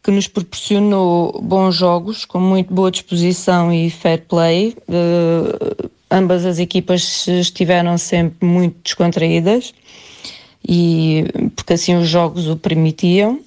que 0.04 0.10
nos 0.10 0.28
proporcionou 0.28 1.40
bons 1.40 1.74
jogos, 1.74 2.26
com 2.26 2.38
muito 2.38 2.72
boa 2.72 2.90
disposição 2.90 3.72
e 3.72 3.88
fair 3.88 4.22
play. 4.28 4.76
Uh, 4.86 5.90
ambas 6.10 6.44
as 6.44 6.58
equipas 6.58 7.26
estiveram 7.26 7.96
sempre 7.96 8.46
muito 8.46 8.76
descontraídas, 8.84 9.72
e, 10.62 11.24
porque 11.56 11.72
assim 11.72 11.96
os 11.96 12.06
jogos 12.06 12.46
o 12.46 12.54
permitiam. 12.54 13.40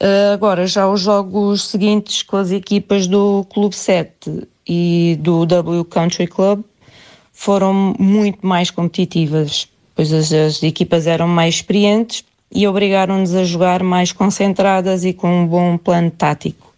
Uh, 0.00 0.32
agora, 0.32 0.66
já 0.66 0.88
os 0.88 1.02
jogos 1.02 1.64
seguintes 1.64 2.22
com 2.22 2.38
as 2.38 2.50
equipas 2.50 3.06
do 3.06 3.44
Clube 3.52 3.76
7 3.76 4.48
e 4.66 5.18
do 5.20 5.44
W 5.44 5.84
Country 5.84 6.26
Club 6.26 6.64
foram 7.30 7.94
muito 7.98 8.46
mais 8.46 8.70
competitivas, 8.70 9.68
pois 9.94 10.14
as, 10.14 10.32
as 10.32 10.62
equipas 10.62 11.06
eram 11.06 11.28
mais 11.28 11.56
experientes 11.56 12.24
e 12.54 12.68
obrigaram-nos 12.68 13.34
a 13.34 13.44
jogar 13.44 13.82
mais 13.82 14.12
concentradas 14.12 15.04
e 15.04 15.12
com 15.12 15.42
um 15.42 15.46
bom 15.46 15.76
plano 15.76 16.10
tático. 16.10 16.72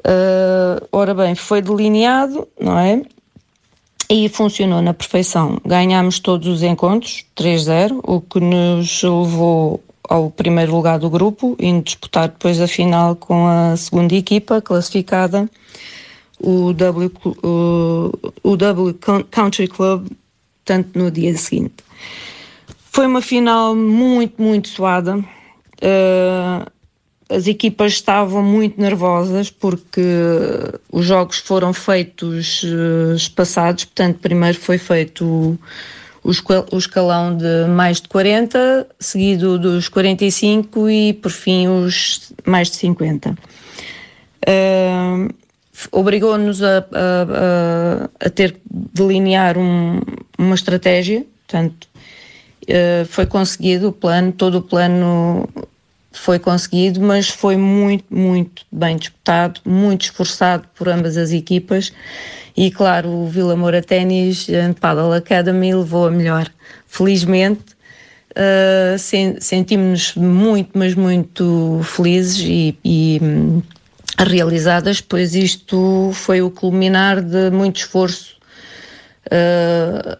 Uh, 0.00 0.86
ora 0.92 1.14
bem, 1.14 1.34
foi 1.34 1.62
delineado, 1.62 2.46
não 2.60 2.78
é? 2.78 3.02
E 4.08 4.28
funcionou 4.28 4.80
na 4.80 4.94
perfeição. 4.94 5.58
Ganhámos 5.64 6.20
todos 6.20 6.46
os 6.46 6.62
encontros, 6.62 7.24
3-0, 7.36 8.00
o 8.04 8.20
que 8.20 8.38
nos 8.38 9.02
levou 9.02 9.82
ao 10.08 10.30
primeiro 10.30 10.72
lugar 10.72 10.98
do 11.00 11.10
grupo, 11.10 11.56
indo 11.58 11.82
disputar 11.82 12.28
depois 12.28 12.60
a 12.60 12.68
final 12.68 13.16
com 13.16 13.48
a 13.48 13.76
segunda 13.76 14.14
equipa 14.14 14.62
classificada, 14.62 15.50
o 16.38 16.72
W, 16.72 17.10
o, 17.42 18.12
o 18.44 18.56
w 18.56 18.94
Country 19.30 19.66
Club, 19.66 20.08
tanto 20.64 20.96
no 20.96 21.10
dia 21.10 21.36
seguinte. 21.36 21.74
Foi 22.96 23.06
uma 23.06 23.20
final 23.20 23.76
muito, 23.76 24.40
muito 24.40 24.68
suada. 24.68 25.18
Uh, 25.18 26.66
as 27.28 27.46
equipas 27.46 27.92
estavam 27.92 28.42
muito 28.42 28.80
nervosas 28.80 29.50
porque 29.50 30.00
os 30.90 31.04
jogos 31.04 31.36
foram 31.36 31.74
feitos 31.74 32.62
uh, 32.62 33.14
portanto, 33.84 34.18
primeiro 34.20 34.58
foi 34.58 34.78
feito 34.78 35.58
o, 36.24 36.78
escalão 36.78 37.36
de 37.36 37.68
mais 37.68 38.00
de 38.00 38.08
40, 38.08 38.86
seguido 38.98 39.58
dos 39.58 39.90
45 39.90 40.88
e, 40.88 41.12
por 41.12 41.30
fim, 41.30 41.68
os 41.68 42.32
mais 42.46 42.70
de 42.70 42.76
50. 42.76 43.32
Uh, 43.32 43.36
ah, 44.46 45.28
Obrigou-nos 45.92 46.62
a, 46.62 46.78
a, 46.78 46.82
a, 48.22 48.26
a, 48.26 48.30
ter 48.30 48.52
que 48.52 48.60
delinear 48.70 49.58
um, 49.58 50.00
uma 50.38 50.54
estratégia, 50.54 51.26
portanto, 51.46 51.86
eh, 51.94 51.95
foi 53.08 53.26
conseguido 53.26 53.88
o 53.88 53.92
plano, 53.92 54.32
todo 54.32 54.58
o 54.58 54.62
plano 54.62 55.48
foi 56.12 56.38
conseguido, 56.38 57.00
mas 57.00 57.28
foi 57.28 57.56
muito, 57.56 58.04
muito 58.10 58.62
bem 58.72 58.96
disputado, 58.96 59.60
muito 59.64 60.02
esforçado 60.02 60.66
por 60.74 60.88
ambas 60.88 61.16
as 61.16 61.30
equipas 61.30 61.92
e 62.56 62.70
claro, 62.70 63.10
o 63.10 63.28
Vila 63.28 63.54
Moura 63.54 63.82
Ténis 63.82 64.48
and 64.48 64.72
Paddle 64.74 65.12
Academy 65.12 65.74
levou 65.74 66.06
a 66.06 66.10
melhor. 66.10 66.50
Felizmente, 66.86 67.76
uh, 68.32 68.98
sentimos-nos 69.38 70.14
muito, 70.16 70.70
mas 70.72 70.94
muito 70.94 71.82
felizes 71.84 72.38
e, 72.40 72.78
e 72.82 73.20
hum, 73.22 73.62
realizadas, 74.18 75.02
pois 75.02 75.34
isto 75.34 76.10
foi 76.14 76.40
o 76.40 76.50
culminar 76.50 77.20
de 77.20 77.50
muito 77.50 77.76
esforço 77.76 78.35
uh, 79.26 80.18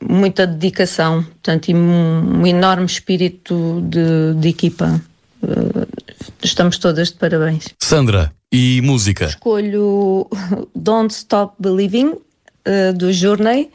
muita 0.00 0.46
dedicação, 0.46 1.22
portanto, 1.22 1.68
e 1.68 1.74
um, 1.74 2.40
um 2.40 2.46
enorme 2.46 2.86
espírito 2.86 3.82
de, 3.82 4.34
de 4.34 4.48
equipa. 4.48 5.00
Uh, 5.42 5.86
estamos 6.42 6.78
todas 6.78 7.08
de 7.08 7.14
parabéns. 7.14 7.68
Sandra, 7.78 8.32
e 8.52 8.80
música? 8.82 9.26
Escolho 9.26 10.28
Don't 10.74 11.12
Stop 11.12 11.54
Believing, 11.58 12.08
uh, 12.08 12.92
do 12.96 13.12
Journey, 13.12 13.70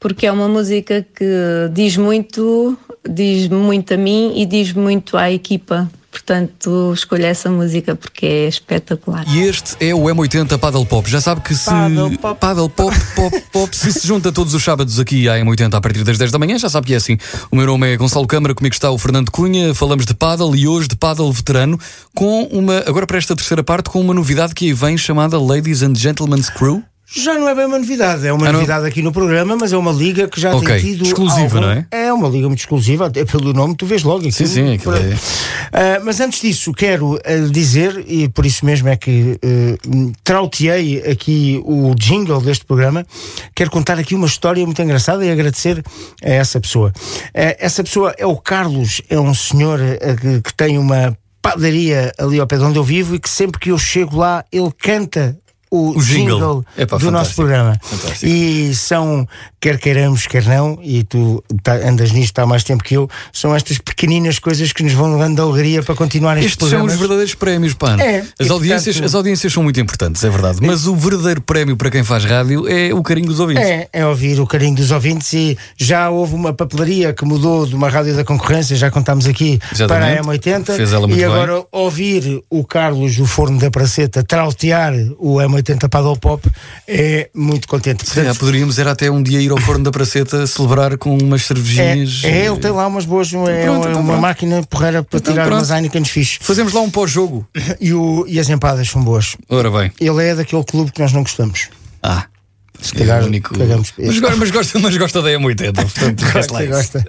porque 0.00 0.26
é 0.26 0.32
uma 0.32 0.48
música 0.48 1.02
que 1.02 1.24
diz 1.72 1.96
muito, 1.96 2.78
diz 3.08 3.48
muito 3.48 3.94
a 3.94 3.96
mim 3.96 4.32
e 4.36 4.46
diz 4.46 4.72
muito 4.72 5.16
à 5.16 5.30
equipa 5.30 5.90
Portanto, 6.18 6.92
escolho 6.92 7.24
essa 7.24 7.48
música 7.48 7.94
porque 7.94 8.26
é 8.26 8.48
espetacular. 8.48 9.24
E 9.28 9.38
este 9.38 9.76
é 9.78 9.94
o 9.94 10.00
M80 10.00 10.58
Paddle 10.58 10.84
Pop. 10.84 11.08
Já 11.08 11.20
sabe 11.20 11.40
que 11.42 11.54
se. 11.54 11.70
Paddle 11.70 12.18
Pop, 12.18 12.40
Paddle 12.40 12.68
Pop, 12.68 12.96
Pop, 13.14 13.44
Pop. 13.52 13.76
se 13.76 13.92
se 13.92 14.06
junta 14.06 14.32
todos 14.32 14.52
os 14.52 14.62
sábados 14.62 14.98
aqui 14.98 15.28
à 15.28 15.38
M80 15.38 15.74
a 15.74 15.80
partir 15.80 16.02
das 16.02 16.18
10 16.18 16.32
da 16.32 16.38
manhã, 16.38 16.58
já 16.58 16.68
sabe 16.68 16.88
que 16.88 16.94
é 16.94 16.96
assim. 16.96 17.16
O 17.52 17.56
meu 17.56 17.66
nome 17.66 17.94
é 17.94 17.96
Gonçalo 17.96 18.26
Câmara, 18.26 18.52
comigo 18.52 18.74
está 18.74 18.90
o 18.90 18.98
Fernando 18.98 19.30
Cunha. 19.30 19.72
Falamos 19.74 20.04
de 20.04 20.14
paddle 20.14 20.56
e 20.56 20.66
hoje 20.66 20.88
de 20.88 20.96
paddle 20.96 21.32
veterano, 21.32 21.78
com 22.14 22.42
uma. 22.44 22.78
Agora 22.80 23.06
para 23.06 23.16
esta 23.16 23.36
terceira 23.36 23.62
parte, 23.62 23.88
com 23.88 24.00
uma 24.00 24.12
novidade 24.12 24.54
que 24.54 24.66
aí 24.66 24.72
vem 24.72 24.98
chamada 24.98 25.40
Ladies 25.40 25.82
and 25.82 25.94
Gentlemen's 25.94 26.50
Crew. 26.50 26.82
Já 27.10 27.34
não 27.34 27.48
é 27.48 27.54
bem 27.54 27.64
uma 27.64 27.78
novidade, 27.78 28.26
é 28.26 28.32
uma 28.32 28.48
Ah, 28.48 28.52
novidade 28.52 28.86
aqui 28.86 29.00
no 29.00 29.10
programa, 29.10 29.56
mas 29.56 29.72
é 29.72 29.78
uma 29.78 29.90
liga 29.90 30.28
que 30.28 30.38
já 30.38 30.54
Ok, 30.54 30.68
tem 30.68 30.92
tido. 30.92 31.04
exclusiva, 31.06 31.56
algum- 31.56 31.60
não 31.60 31.70
é? 31.70 31.86
É 31.90 32.12
uma 32.12 32.28
liga 32.28 32.46
muito 32.48 32.58
exclusiva, 32.60 33.06
até 33.06 33.24
pelo 33.24 33.54
nome, 33.54 33.74
tu 33.74 33.86
vês 33.86 34.02
logo. 34.02 34.30
Sim, 34.30 34.46
sim, 34.46 34.74
aquilo 34.74 34.94
é- 34.94 35.16
Ah, 35.72 36.00
mas 36.04 36.20
antes 36.20 36.40
disso, 36.42 36.70
quero 36.72 37.18
ah, 37.24 37.48
dizer, 37.50 38.04
e 38.06 38.28
por 38.28 38.44
isso 38.44 38.64
mesmo 38.66 38.88
é 38.90 38.96
que 38.96 39.38
uh, 39.42 40.12
trauteei 40.22 41.02
aqui 41.10 41.60
o 41.64 41.94
jingle 41.94 42.40
deste 42.42 42.64
programa, 42.66 43.06
quero 43.54 43.70
contar 43.70 43.98
aqui 43.98 44.14
uma 44.14 44.26
história 44.26 44.64
muito 44.66 44.80
engraçada 44.82 45.24
e 45.24 45.30
agradecer 45.30 45.82
a 46.22 46.28
essa 46.30 46.60
pessoa. 46.60 46.92
Ah, 47.34 47.56
essa 47.58 47.82
pessoa 47.82 48.14
é 48.18 48.26
o 48.26 48.36
Carlos, 48.36 49.00
é 49.08 49.18
um 49.18 49.32
senhor 49.32 49.78
que, 50.20 50.42
que 50.42 50.54
tem 50.54 50.76
uma 50.76 51.16
padaria 51.40 52.12
ali 52.18 52.38
ao 52.38 52.46
pé 52.46 52.58
de 52.58 52.64
onde 52.64 52.78
eu 52.78 52.84
vivo 52.84 53.14
e 53.14 53.18
que 53.18 53.30
sempre 53.30 53.58
que 53.58 53.70
eu 53.70 53.78
chego 53.78 54.18
lá, 54.18 54.44
ele 54.52 54.70
canta 54.78 55.38
o, 55.70 55.90
O 55.96 56.02
jingle. 56.02 56.38
jingle, 56.38 56.64
Epá, 56.76 56.96
do 56.96 57.10
nosso 57.10 57.34
fantástico. 57.34 57.36
programa. 57.36 57.78
Fantástico. 57.82 58.26
E 58.26 58.74
são, 58.74 59.28
quer 59.60 59.78
queiramos, 59.78 60.26
quer 60.26 60.44
não, 60.44 60.78
e 60.82 61.02
tu 61.04 61.42
tá- 61.62 61.74
andas 61.76 62.12
nisto 62.12 62.38
há 62.38 62.46
mais 62.46 62.64
tempo 62.64 62.82
que 62.82 62.94
eu, 62.96 63.08
são 63.32 63.54
estas 63.54 63.78
pequeninas 63.78 64.38
coisas 64.38 64.72
que 64.72 64.82
nos 64.82 64.92
vão 64.92 65.18
dando 65.18 65.42
alegria 65.42 65.82
para 65.82 65.94
continuar 65.94 66.36
estes 66.36 66.52
Estes 66.52 66.68
são 66.68 66.78
programas. 66.78 66.94
os 66.94 67.00
verdadeiros 67.00 67.34
prémios, 67.34 67.74
pá. 67.74 67.96
É, 68.00 68.24
as, 68.38 68.50
audiências, 68.50 68.94
portanto- 68.96 69.04
as 69.06 69.14
audiências 69.14 69.52
são 69.52 69.62
muito 69.62 69.80
importantes, 69.80 70.22
é 70.24 70.30
verdade. 70.30 70.58
Mas 70.62 70.86
o 70.86 70.94
verdadeiro 70.96 71.40
prémio 71.42 71.76
para 71.76 71.90
quem 71.90 72.02
faz 72.02 72.24
rádio 72.24 72.66
é 72.68 72.92
o 72.94 73.02
carinho 73.02 73.26
dos 73.28 73.40
ouvintes. 73.40 73.64
É, 73.64 73.88
é 73.92 74.06
ouvir 74.06 74.40
o 74.40 74.46
carinho 74.46 74.74
dos 74.76 74.90
ouvintes 74.90 75.32
e 75.32 75.56
já 75.76 76.08
houve 76.10 76.34
uma 76.34 76.52
papelaria 76.52 77.12
que 77.12 77.24
mudou 77.24 77.66
de 77.66 77.74
uma 77.74 77.88
rádio 77.88 78.14
da 78.16 78.24
concorrência, 78.24 78.76
já 78.76 78.90
contámos 78.90 79.26
aqui 79.26 79.58
Exatamente. 79.72 80.22
para 80.22 80.30
a 80.32 80.36
M80 80.36 80.76
Fez 80.76 80.92
ela 80.92 81.06
muito 81.06 81.20
e 81.20 81.24
bem. 81.24 81.32
agora 81.32 81.64
ouvir 81.72 82.42
o 82.50 82.64
Carlos, 82.64 83.18
o 83.18 83.26
forno 83.26 83.58
da 83.58 83.70
Praceta, 83.70 84.22
trautear 84.22 84.92
o 85.18 85.36
M80 85.36 85.58
M80 85.58 85.88
Paddle 85.88 86.16
Pop 86.18 86.48
é 86.86 87.28
muito 87.34 87.66
contente. 87.68 88.08
Se 88.08 88.14
calhar 88.14 88.34
poderíamos 88.36 88.78
era 88.78 88.92
até 88.92 89.10
um 89.10 89.22
dia 89.22 89.40
ir 89.48 89.52
ao 89.52 89.58
forno 89.58 89.84
da 89.84 89.90
Praceta 89.90 90.46
celebrar 90.46 90.96
com 90.98 91.16
umas 91.16 91.44
cervejinhas. 91.44 92.22
É, 92.24 92.28
é, 92.42 92.46
ele 92.46 92.58
tem 92.58 92.70
lá 92.70 92.86
umas 92.86 93.04
boas, 93.04 93.32
é 93.32 93.64
Pronto, 93.64 93.80
uma, 93.80 93.90
então 93.90 94.00
uma 94.00 94.16
máquina 94.16 94.62
porreira 94.64 95.02
para 95.02 95.18
Então 95.18 95.32
tirar 95.32 95.44
pronto. 95.46 95.58
umas 95.58 95.70
Heineken 95.70 96.04
fixe. 96.04 96.38
Fazemos 96.40 96.72
lá 96.72 96.80
um 96.80 96.90
pós-jogo. 96.90 97.46
E, 97.80 97.92
o, 97.94 98.24
e 98.26 98.40
as 98.40 98.48
empadas 98.48 98.88
são 98.88 99.02
boas. 99.02 99.36
Ora 99.48 99.70
bem. 99.70 99.92
Ele 100.00 100.24
é 100.24 100.34
daquele 100.34 100.64
clube 100.64 100.90
que 100.90 101.00
nós 101.00 101.12
não 101.12 101.22
gostamos. 101.22 101.68
Ah. 102.02 102.24
Se 102.80 102.94
calhar 102.94 103.22
é 103.22 103.24
único. 103.24 103.54
Mas, 103.58 104.20
mas, 104.38 104.50
gosta, 104.50 104.78
mas 104.78 104.96
gosta 104.96 105.20
da 105.22 105.30
M80, 105.30 105.74
portanto, 105.74 106.20
resta 106.22 106.52
lá 106.52 106.64
Gosta. 106.64 107.04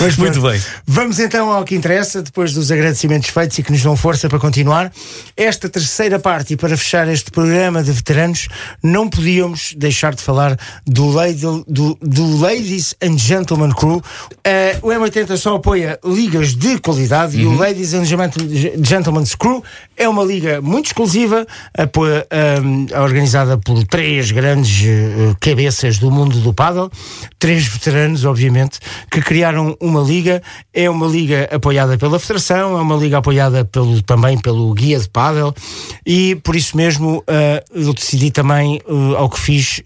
Mas 0.00 0.16
Muito 0.16 0.40
bem. 0.42 0.60
Vamos 0.86 1.18
então 1.20 1.50
ao 1.50 1.64
que 1.64 1.74
interessa, 1.74 2.20
depois 2.22 2.52
dos 2.52 2.70
agradecimentos 2.72 3.28
feitos 3.30 3.58
e 3.58 3.62
que 3.62 3.70
nos 3.70 3.82
dão 3.82 3.96
força 3.96 4.28
para 4.28 4.38
continuar. 4.38 4.92
Esta 5.36 5.68
terceira 5.68 6.18
parte, 6.18 6.54
e 6.54 6.56
para 6.56 6.76
fechar 6.76 7.08
este 7.08 7.30
programa 7.30 7.82
de 7.82 7.92
veteranos, 7.92 8.48
não 8.82 9.08
podíamos 9.08 9.74
deixar 9.76 10.14
de 10.14 10.22
falar 10.22 10.58
do, 10.86 11.10
lady, 11.10 11.42
do, 11.68 11.96
do 12.02 12.40
Ladies 12.40 12.94
and 13.02 13.16
Gentlemen 13.18 13.70
Crew. 13.72 14.02
Eh, 14.44 14.76
o 14.82 14.88
M80 14.88 15.36
só 15.36 15.56
apoia 15.56 15.98
ligas 16.04 16.54
de 16.54 16.78
qualidade 16.78 17.38
e 17.40 17.46
o 17.46 17.56
Ladies 17.56 17.94
and 17.94 18.04
Gentlemen- 18.04 18.72
Gentlemen's 18.84 19.34
Crew 19.34 19.62
é 19.96 20.08
uma 20.08 20.24
liga 20.24 20.60
muito 20.60 20.86
exclusiva, 20.86 21.46
apoia, 21.76 22.26
ehm, 22.30 22.86
organizada 23.00 23.56
por 23.56 23.84
três 23.84 24.30
grandes 24.30 24.39
eh, 24.44 25.34
cabeças 25.40 25.98
do 25.98 26.10
mundo 26.10 26.38
do 26.40 26.52
paddle, 26.52 26.90
três 27.38 27.66
veteranos, 27.66 28.24
obviamente, 28.24 28.78
que 29.10 29.20
criaram 29.20 29.76
uma 29.80 30.00
liga. 30.00 30.42
É 30.72 30.88
uma 30.88 31.06
liga 31.06 31.48
apoiada 31.50 31.98
pela 31.98 32.18
Federação, 32.18 32.78
é 32.78 32.80
uma 32.80 32.96
liga 32.96 33.18
apoiada 33.18 33.64
pelo, 33.64 34.00
também 34.02 34.38
pelo 34.38 34.72
Guia 34.72 34.98
de 35.00 35.08
Paddle 35.08 35.52
e 36.06 36.36
por 36.36 36.54
isso 36.54 36.76
mesmo 36.76 37.24
eh, 37.26 37.64
eu 37.74 37.92
decidi 37.92 38.30
também, 38.30 38.76
eh, 38.76 39.16
ao 39.16 39.28
que 39.28 39.40
fiz, 39.40 39.82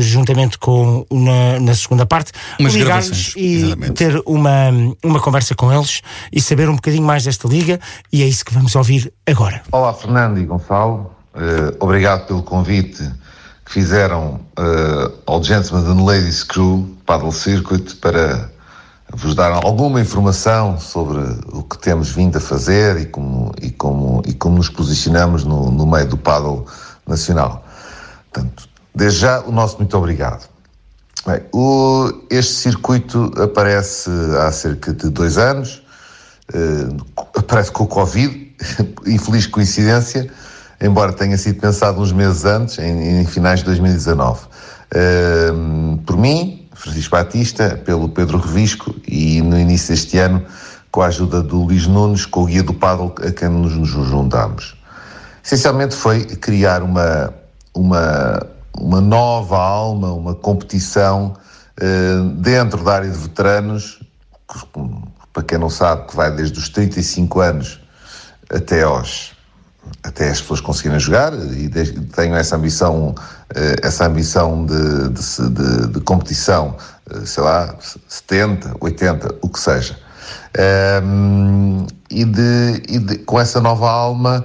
juntamente 0.00 0.58
com 0.58 1.04
o 1.10 1.26
na, 1.26 1.60
na 1.60 1.74
segunda 1.74 2.06
parte, 2.06 2.32
ligar-lhes 2.58 2.84
gravações, 2.84 3.34
e 3.36 3.54
exatamente. 3.56 3.92
ter 3.92 4.22
uma, 4.24 4.70
uma 5.04 5.20
conversa 5.20 5.54
com 5.54 5.72
eles 5.72 6.02
e 6.32 6.40
saber 6.40 6.68
um 6.68 6.76
bocadinho 6.76 7.04
mais 7.04 7.24
desta 7.24 7.48
liga 7.48 7.80
e 8.12 8.22
é 8.22 8.26
isso 8.26 8.44
que 8.44 8.54
vamos 8.54 8.74
ouvir 8.76 9.12
agora. 9.26 9.62
Olá, 9.72 9.92
Fernando 9.92 10.38
e 10.38 10.44
Gonçalo. 10.44 11.10
Eh, 11.34 11.76
obrigado 11.80 12.26
pelo 12.26 12.42
convite 12.42 13.02
que 13.66 13.72
fizeram 13.72 14.40
eh, 14.58 15.12
ao 15.26 15.42
Gentlemen 15.42 15.90
and 15.90 16.04
Ladies 16.04 16.44
Crew 16.44 16.88
Paddle 17.04 17.32
Circuit 17.32 17.96
para 17.96 18.48
vos 19.12 19.34
dar 19.34 19.52
alguma 19.52 20.00
informação 20.00 20.78
sobre 20.78 21.18
o 21.52 21.62
que 21.62 21.76
temos 21.78 22.10
vindo 22.10 22.38
a 22.38 22.40
fazer 22.40 22.96
e 23.00 23.06
como, 23.06 23.52
e 23.60 23.70
como, 23.70 24.22
e 24.24 24.32
como 24.32 24.56
nos 24.56 24.68
posicionamos 24.68 25.44
no, 25.44 25.70
no 25.70 25.86
meio 25.86 26.06
do 26.08 26.16
paddle 26.16 26.64
nacional. 27.06 27.64
Portanto, 28.32 28.68
desde 28.94 29.20
já, 29.20 29.40
o 29.40 29.52
nosso 29.52 29.76
muito 29.78 29.96
obrigado. 29.98 30.48
Bem, 31.26 31.40
o- 31.52 32.12
este 32.30 32.54
circuito 32.54 33.32
aparece 33.40 34.08
há 34.40 34.50
cerca 34.52 34.92
de 34.92 35.10
dois 35.10 35.38
anos, 35.38 35.82
eh, 36.54 36.88
aparece 37.36 37.72
com 37.72 37.82
o 37.84 37.88
Covid, 37.88 38.54
infeliz 39.06 39.46
coincidência, 39.46 40.30
embora 40.80 41.12
tenha 41.12 41.36
sido 41.36 41.60
pensado 41.60 42.00
uns 42.00 42.12
meses 42.12 42.44
antes, 42.44 42.78
em, 42.78 43.20
em 43.20 43.26
finais 43.26 43.60
de 43.60 43.66
2019. 43.66 44.46
Eh, 44.94 45.52
por 46.04 46.16
mim, 46.16 46.68
Francisco 46.74 47.16
Batista, 47.16 47.80
pelo 47.84 48.08
Pedro 48.08 48.38
Revisco 48.38 48.94
e 49.06 49.40
no 49.42 49.58
início 49.58 49.88
deste 49.88 50.18
ano, 50.18 50.44
com 50.90 51.02
a 51.02 51.06
ajuda 51.06 51.42
do 51.42 51.62
Luís 51.64 51.86
Nunes, 51.86 52.26
com 52.26 52.42
o 52.42 52.46
Guia 52.46 52.62
do 52.62 52.74
Paddle, 52.74 53.14
a 53.26 53.30
quem 53.30 53.48
nos, 53.48 53.74
nos 53.74 54.08
juntámos. 54.08 54.76
Essencialmente 55.44 55.94
foi 55.94 56.24
criar 56.24 56.82
uma, 56.82 57.32
uma, 57.74 58.46
uma 58.78 59.00
nova 59.00 59.58
alma, 59.58 60.12
uma 60.12 60.34
competição 60.34 61.34
eh, 61.80 62.20
dentro 62.36 62.82
da 62.82 62.94
área 62.94 63.10
de 63.10 63.18
veteranos, 63.18 64.00
para 65.32 65.42
quem 65.42 65.58
não 65.58 65.70
sabe, 65.70 66.06
que 66.06 66.16
vai 66.16 66.34
desde 66.34 66.58
os 66.58 66.68
35 66.68 67.40
anos 67.40 67.80
até 68.50 68.82
aos 68.82 69.35
até 70.02 70.30
as 70.30 70.40
pessoas 70.40 70.60
conseguirem 70.60 70.98
jogar 71.00 71.32
e 71.34 71.68
tenho 72.14 72.34
essa 72.36 72.56
ambição 72.56 73.14
eh, 73.54 73.76
essa 73.82 74.06
ambição 74.06 74.64
de, 74.64 75.08
de, 75.10 75.50
de- 75.50 75.86
de 75.88 76.00
competição 76.00 76.76
eh, 77.10 77.20
sei 77.24 77.42
lá 77.42 77.74
70, 78.08 78.76
80, 78.80 79.34
o 79.42 79.48
que 79.48 79.58
seja. 79.60 79.96
Ehm, 80.56 81.86
e, 82.10 82.24
de, 82.24 82.82
e 82.88 83.18
com 83.18 83.38
essa 83.38 83.60
nova 83.60 83.90
alma 83.90 84.44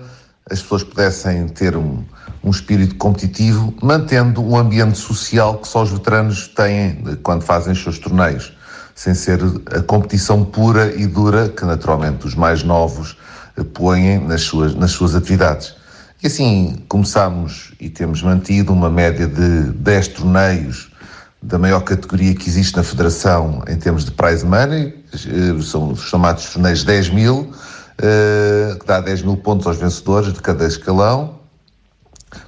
as 0.49 0.61
pessoas 0.61 0.83
pudessem 0.83 1.47
ter 1.47 1.77
um, 1.77 2.03
um 2.43 2.49
espírito 2.49 2.95
competitivo 2.95 3.73
mantendo 3.81 4.43
um 4.43 4.57
ambiente 4.57 4.97
social 4.97 5.57
que 5.57 5.67
só 5.67 5.83
os 5.83 5.89
veteranos 5.91 6.47
têm 6.49 7.03
quando 7.23 7.43
fazem 7.43 7.73
os 7.73 7.81
seus 7.81 7.97
torneios 7.99 8.53
sem 8.95 9.13
ser 9.13 9.39
a 9.75 9.81
competição 9.81 10.43
pura 10.43 10.93
e 10.95 11.07
dura 11.07 11.49
que 11.49 11.63
naturalmente 11.65 12.27
os 12.27 12.35
mais 12.35 12.61
novos 12.63 13.17
põem 13.73 14.19
nas 14.19 14.41
suas, 14.41 14.75
nas 14.75 14.91
suas 14.91 15.15
atividades. 15.15 15.75
E 16.23 16.27
assim 16.27 16.83
começámos 16.87 17.73
e 17.79 17.89
temos 17.89 18.21
mantido 18.21 18.71
uma 18.71 18.89
média 18.89 19.27
de 19.27 19.71
10 19.71 20.07
torneios 20.09 20.91
da 21.41 21.57
maior 21.57 21.81
categoria 21.81 22.35
que 22.35 22.47
existe 22.47 22.77
na 22.77 22.83
Federação 22.83 23.63
em 23.67 23.75
termos 23.75 24.05
de 24.05 24.11
prize 24.11 24.45
money, 24.45 25.03
eh, 25.13 25.61
são 25.63 25.91
os 25.91 26.01
chamados 26.01 26.45
torneios 26.53 26.83
10 26.83 27.09
mil, 27.09 27.51
eh, 27.97 28.77
que 28.79 28.85
dá 28.85 29.01
10 29.01 29.23
mil 29.23 29.37
pontos 29.37 29.65
aos 29.65 29.77
vencedores 29.77 30.31
de 30.31 30.39
cada 30.39 30.67
escalão, 30.67 31.39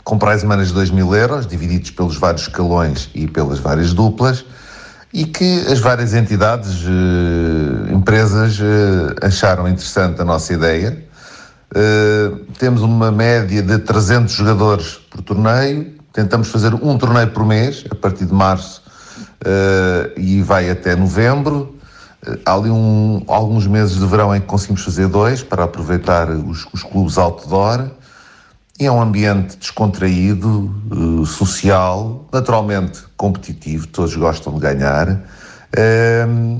com 0.04 0.20
prize 0.20 0.46
money 0.46 0.66
de 0.66 0.74
2 0.74 0.92
mil 0.92 1.16
euros, 1.16 1.48
divididos 1.48 1.90
pelos 1.90 2.18
vários 2.18 2.44
escalões 2.44 3.10
e 3.16 3.28
pelas 3.28 3.58
várias 3.58 3.94
duplas, 3.94 4.46
e 5.14 5.26
que 5.26 5.60
as 5.72 5.80
várias 5.80 6.14
entidades, 6.14 6.82
eh, 6.86 7.94
empresas, 7.94 8.60
eh, 8.60 9.26
acharam 9.28 9.68
interessante 9.68 10.20
a 10.22 10.26
nossa 10.26 10.54
ideia. 10.54 11.06
Eh, 11.76 12.32
temos 12.58 12.82
uma 12.82 13.12
média 13.12 13.62
de 13.62 13.78
300 13.80 14.34
jogadores 14.34 15.00
por 15.12 15.22
torneio, 15.22 15.94
tentamos 16.12 16.48
fazer 16.50 16.74
um 16.74 16.98
torneio 16.98 17.28
por 17.30 17.46
mês, 17.46 17.84
a 17.92 17.96
partir 17.96 18.26
de 18.26 18.34
março 18.34 18.82
eh, 19.46 20.12
e 20.18 20.42
vai 20.42 20.70
até 20.70 20.96
novembro. 20.96 21.76
Eh, 22.26 22.40
Há 22.46 22.54
ali 22.56 22.70
um- 22.72 23.24
alguns 23.28 23.68
meses 23.68 24.00
de 24.00 24.06
verão 24.08 24.36
em 24.36 24.40
que 24.42 24.48
conseguimos 24.48 24.84
fazer 24.84 25.08
dois 25.08 25.44
para 25.44 25.64
aproveitar 25.66 26.30
os, 26.30 26.66
os 26.74 26.82
clubes 26.84 27.18
outdoor. 27.18 27.88
É 28.86 28.92
um 28.92 29.02
ambiente 29.02 29.56
descontraído, 29.56 30.70
eh, 30.92 31.26
social, 31.26 32.28
naturalmente 32.34 33.00
competitivo, 33.16 33.88
todos 33.88 34.14
gostam 34.16 34.56
de 34.56 34.60
ganhar. 34.60 35.22
ehm, 35.76 36.60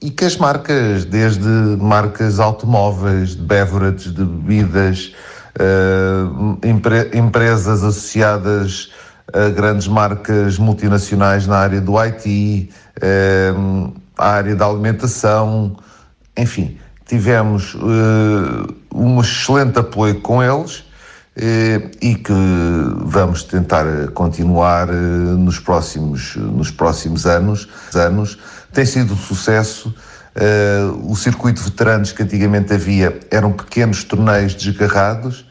e 0.00 0.10
que 0.10 0.24
as 0.24 0.36
marcas, 0.36 1.04
desde 1.04 1.46
marcas 1.78 2.38
automóveis, 2.40 3.34
de 3.36 3.42
beverages, 3.42 4.14
de 4.14 4.24
bebidas, 4.24 5.12
eh, 5.58 6.66
empre- 6.68 7.10
empresas 7.12 7.82
associadas 7.82 8.90
a 9.34 9.48
grandes 9.50 9.86
marcas 9.88 10.56
multinacionais 10.56 11.46
na 11.46 11.56
área 11.58 11.80
do 11.82 11.98
IT, 12.02 12.70
eh, 13.02 13.52
a 14.16 14.28
área 14.30 14.56
da 14.56 14.66
alimentação, 14.66 15.76
enfim, 16.36 16.78
tivemos 17.06 17.76
eh, 17.76 18.72
um 18.94 19.20
excelente 19.20 19.78
apoio 19.80 20.20
com 20.20 20.42
eles 20.42 20.78
eh, 20.78 20.89
e 21.36 22.14
que 22.16 22.32
vamos 23.04 23.44
tentar 23.44 23.86
eh, 23.86 24.08
continuar 24.08 24.88
eh, 24.88 24.92
nos 24.92 25.58
próximos, 25.58 26.36
nos 26.36 26.70
próximos 26.70 27.24
anos. 27.24 27.68
anos. 27.94 28.38
Tem 28.72 28.84
sido 28.84 29.14
um 29.14 29.16
sucesso. 29.16 29.94
Eh, 30.34 30.90
o 31.04 31.14
circuito 31.16 31.62
de 31.62 31.70
veteranos 31.70 32.12
que 32.12 32.22
antigamente 32.22 32.72
havia 32.72 33.18
eram 33.30 33.52
pequenos 33.52 34.04
torneios 34.04 34.54
desgarrados. 34.54 35.46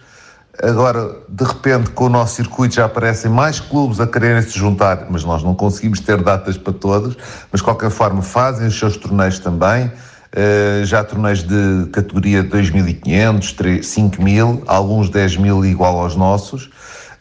Agora, 0.62 1.16
de 1.30 1.44
repente, 1.46 1.90
com 1.92 2.06
o 2.06 2.10
nosso 2.10 2.36
circuito 2.36 2.76
já 2.76 2.86
aparecem 2.86 3.32
mais 3.32 3.62
clubes 3.62 4.02
a 4.02 4.08
quererem 4.08 4.42
se 4.42 4.60
juntar, 4.60 5.08
mas 5.10 5.24
nós 5.24 5.42
não 5.42 5.56
conseguimos 5.56 6.02
ter 6.02 6.22
datas 6.22 6.58
para 6.58 6.74
todos. 6.74 7.18
Mas, 7.50 7.62
de 7.62 7.64
qualquer 7.64 7.90
forma, 7.90 8.22
fazem 8.22 8.68
os 8.68 8.78
seus 8.78 8.98
torneios 8.98 9.40
também. 9.40 9.90
Eh, 10.32 10.82
já 10.86 11.04
torneios 11.04 11.42
de 11.44 11.88
categoria 11.92 12.44
2.500, 12.44 13.56
3, 13.56 13.86
5.000, 13.86 14.62
alguns 14.68 15.10
10.000 15.10 15.66
igual 15.66 16.00
aos 16.00 16.16
nossos. 16.16 16.70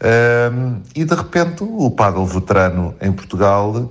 Ehm, 0.01 0.77
e, 0.95 1.05
de 1.05 1.15
repente, 1.15 1.65
o 1.65 1.91
paddle 1.91 2.27
veterano 2.27 2.95
em 3.01 3.11
Portugal, 3.11 3.91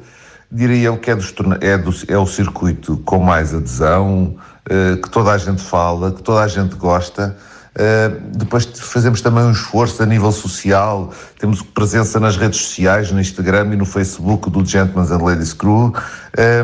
diria 0.51 0.88
eu 0.89 0.97
que 0.97 1.10
é, 1.12 1.15
dos 1.15 1.34
é, 1.62 1.77
do- 1.77 1.93
é 2.08 2.17
o 2.17 2.27
circuito 2.27 2.97
com 3.06 3.17
mais 3.19 3.53
adesão, 3.56 4.36
eh, 4.69 4.97
que 5.01 5.10
toda 5.10 5.32
a 5.32 5.38
gente 5.38 5.62
fala, 5.63 6.12
que 6.12 6.21
toda 6.21 6.41
a 6.41 6.47
gente 6.47 6.75
gosta. 6.75 7.36
Uh, 7.80 8.19
depois 8.36 8.65
fazemos 8.65 9.21
também 9.21 9.43
um 9.43 9.51
esforço 9.51 10.01
a 10.01 10.06
nível 10.08 10.32
social, 10.32 11.12
temos 11.38 11.62
presença 11.62 12.19
nas 12.19 12.36
redes 12.36 12.60
sociais, 12.60 13.12
no 13.12 13.21
Instagram 13.21 13.71
e 13.73 13.75
no 13.75 13.86
Facebook 13.86 14.49
do 14.49 14.65
Gentlemen 14.65 15.08
and 15.13 15.23
Ladies 15.23 15.53
Crew. 15.53 15.93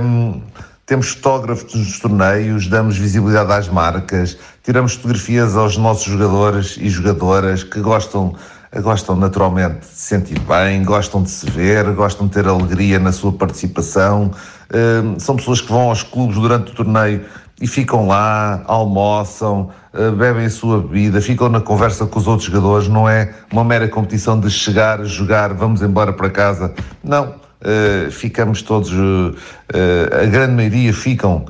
Um, 0.02 0.42
temos 0.86 1.10
fotógrafos 1.10 1.74
nos 1.74 2.00
torneios, 2.00 2.68
damos 2.68 2.98
visibilidade 2.98 3.52
às 3.52 3.70
marcas, 3.70 4.38
tiramos 4.64 4.96
fotografias 4.96 5.56
aos 5.56 5.78
nossos 5.78 6.06
jogadores 6.06 6.78
e 6.80 6.90
jogadoras 6.90 7.64
que 7.64 7.80
gostam 7.80 8.36
gostam 8.82 9.16
naturalmente 9.16 9.82
de 9.82 9.86
se 9.86 10.08
sentir 10.08 10.40
bem, 10.40 10.84
gostam 10.84 11.22
de 11.22 11.30
se 11.30 11.50
ver, 11.50 11.92
gostam 11.94 12.28
de 12.28 12.34
ter 12.34 12.48
alegria 12.48 12.98
na 13.00 13.12
sua 13.12 13.32
participação. 13.32 14.32
Uh, 14.70 15.20
são 15.20 15.36
pessoas 15.36 15.62
que 15.62 15.72
vão 15.72 15.90
aos 15.90 16.02
clubes 16.02 16.38
durante 16.38 16.72
o 16.72 16.76
torneio 16.76 17.24
e 17.62 17.68
ficam 17.68 18.08
lá, 18.08 18.64
almoçam, 18.66 19.70
uh, 19.94 20.12
bebem 20.14 20.46
a 20.46 20.50
sua 20.50 20.82
bebida, 20.82 21.22
ficam 21.22 21.50
na 21.50 21.62
conversa 21.62 22.06
com 22.08 22.18
os 22.18 22.28
outros 22.28 22.48
jogadores. 22.50 22.88
Não 22.88 23.08
é 23.08 23.34
uma 23.52 23.64
mera 23.64 23.88
competição 23.88 24.40
de 24.40 24.50
chegar, 24.50 25.04
jogar, 25.06 25.54
vamos 25.54 25.82
embora 25.82 26.12
para 26.12 26.30
casa. 26.30 26.74
Não. 27.04 27.43
Uh, 27.64 28.12
ficamos 28.12 28.62
todos, 28.62 28.92
a 28.92 30.26
grande 30.26 30.54
maioria 30.54 30.94
ficam 30.94 31.46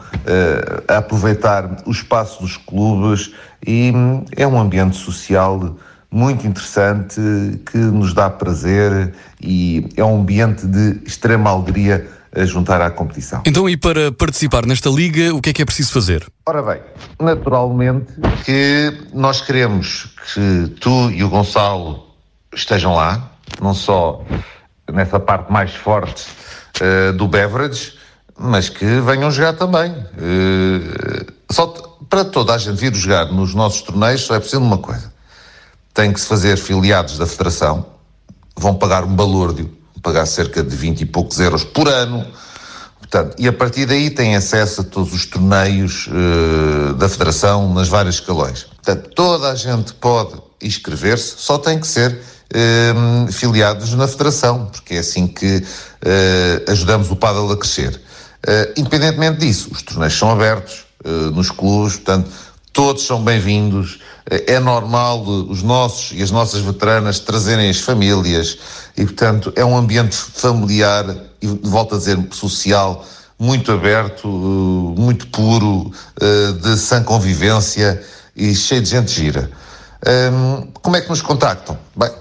a 0.88 0.98
aproveitar 0.98 1.82
o 1.88 1.92
espaço 1.92 2.42
dos 2.42 2.56
clubes 2.56 3.32
e 3.66 3.92
hum, 3.94 4.24
é 4.36 4.46
um 4.46 4.60
ambiente 4.60 4.96
social 4.96 5.76
muito 6.14 6.46
interessante, 6.46 7.20
que 7.72 7.78
nos 7.78 8.14
dá 8.14 8.30
prazer 8.30 9.16
e 9.42 9.90
é 9.98 10.04
um 10.04 10.22
ambiente 10.22 10.68
de 10.68 11.02
extrema 11.06 11.50
alegria 11.50 12.08
a 12.36 12.46
juntar 12.46 12.82
à 12.82 12.90
competição. 12.92 13.42
Então, 13.46 13.68
e 13.68 13.76
para 13.76 14.12
participar 14.12 14.66
nesta 14.66 14.90
liga, 14.90 15.34
o 15.34 15.42
que 15.42 15.50
é 15.50 15.54
que 15.54 15.62
é 15.62 15.66
preciso 15.66 15.92
fazer? 15.92 16.26
Ora 16.48 16.62
bem, 16.62 16.82
naturalmente 17.20 18.14
que 18.44 18.94
nós 19.14 19.42
queremos 19.42 20.16
que 20.34 20.70
tu 20.80 21.10
e 21.12 21.24
o 21.24 21.30
Gonçalo 21.30 22.08
estejam 22.54 22.96
lá, 22.96 23.32
não 23.62 23.74
só 23.74 24.24
nessa 24.94 25.20
parte 25.20 25.52
mais 25.52 25.74
forte 25.74 26.26
uh, 26.80 27.12
do 27.14 27.28
beverage, 27.28 27.94
mas 28.38 28.70
que 28.70 28.86
venham 29.02 29.30
jogar 29.32 29.54
também. 29.54 29.92
Uh, 29.92 31.34
só 31.52 31.68
para 32.10 32.24
toda 32.24 32.54
a 32.54 32.58
gente 32.58 32.78
vir 32.78 32.94
jogar 32.96 33.26
nos 33.26 33.54
nossos 33.54 33.82
torneios 33.82 34.22
só 34.22 34.36
é 34.36 34.40
preciso 34.40 34.62
uma 34.62 34.78
coisa 34.78 35.14
têm 35.94 36.12
que 36.12 36.20
se 36.20 36.28
fazer 36.28 36.58
filiados 36.58 37.18
da 37.18 37.28
Federação, 37.28 37.86
vão 38.56 38.76
pagar 38.76 39.04
um 39.04 39.16
balúrdio, 39.16 39.72
pagar 40.02 40.26
cerca 40.26 40.64
de 40.64 40.76
20 40.76 41.02
e 41.02 41.06
poucos 41.06 41.40
euros 41.40 41.64
por 41.64 41.88
ano, 41.88 42.26
portanto, 43.00 43.36
e 43.38 43.48
a 43.48 43.54
partir 43.54 43.86
daí 43.86 44.10
têm 44.10 44.36
acesso 44.36 44.82
a 44.82 44.84
todos 44.84 45.14
os 45.14 45.26
torneios 45.26 46.08
uh, 46.08 46.94
da 46.96 47.08
Federação 47.08 47.74
nas 47.74 47.88
várias 47.88 48.16
escalões. 48.16 48.64
Portanto, 48.64 49.12
toda 49.16 49.52
a 49.52 49.56
gente 49.56 49.94
pode 49.94 50.34
inscrever-se, 50.62 51.36
só 51.38 51.58
tem 51.58 51.80
que 51.80 51.88
ser 51.88 52.20
uh, 52.54 53.32
filiados 53.32 53.94
na 53.94 54.08
Federação, 54.08 54.68
porque 54.72 54.96
é 54.96 55.00
assim 55.00 55.28
que 55.28 55.58
uh, 55.58 56.72
ajudamos 56.72 57.10
o 57.12 57.16
Padel 57.16 57.52
a 57.52 57.58
crescer. 57.58 58.00
independentemente 58.78 59.40
disso, 59.40 59.70
os 59.72 59.82
torneios 59.82 60.14
são 60.14 60.32
abertos 60.32 60.86
nos 61.34 61.50
clubes, 61.52 61.96
portanto, 61.96 62.30
todos 62.72 63.06
são 63.06 63.24
bem-vindos. 63.24 64.00
É 64.26 64.58
normal 64.60 65.22
os 65.22 65.62
nossos 65.62 66.18
e 66.18 66.24
as 66.24 66.32
nossas 66.32 66.62
veteranas 66.62 67.20
trazerem 67.20 67.70
as 67.70 67.80
famílias 67.80 68.58
e, 68.98 69.04
portanto, 69.04 69.52
é 69.56 69.66
um 69.66 69.76
ambiente 69.76 70.16
familiar 70.16 71.06
e, 71.42 71.48
volto 71.62 71.96
a 71.96 71.98
dizer, 71.98 72.18
social, 72.32 73.06
muito 73.38 73.72
aberto, 73.72 74.28
eh, 74.28 75.00
muito 75.00 75.28
puro, 75.28 75.92
eh, 76.22 76.54
de 76.54 76.78
sã 76.78 77.04
convivência 77.04 78.02
e 78.36 78.56
cheio 78.56 78.82
de 78.82 78.90
gente 78.90 79.12
gira. 79.12 79.52
Como 80.82 80.98
é 80.98 81.02
que 81.02 81.10
nos 81.10 81.22
contactam? 81.22 81.78
Bem, 81.96 82.12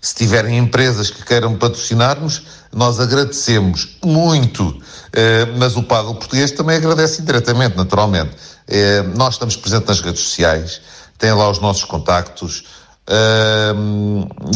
se 0.00 0.14
tiverem 0.14 0.58
empresas 0.58 1.10
que 1.10 1.24
queiram 1.24 1.56
patrocinar-nos, 1.56 2.42
nós 2.72 3.00
agradecemos 3.00 3.96
muito, 4.04 4.80
eh, 5.12 5.46
mas 5.58 5.76
o 5.76 5.82
Paddle 5.82 6.14
Português 6.14 6.52
também 6.52 6.76
agradece 6.76 7.20
indiretamente, 7.20 7.76
naturalmente. 7.76 8.30
É, 8.66 9.02
nós 9.02 9.34
estamos 9.34 9.56
presentes 9.56 9.88
nas 9.88 10.00
redes 10.00 10.22
sociais, 10.22 10.80
tem 11.18 11.32
lá 11.32 11.50
os 11.50 11.58
nossos 11.58 11.84
contactos. 11.84 12.64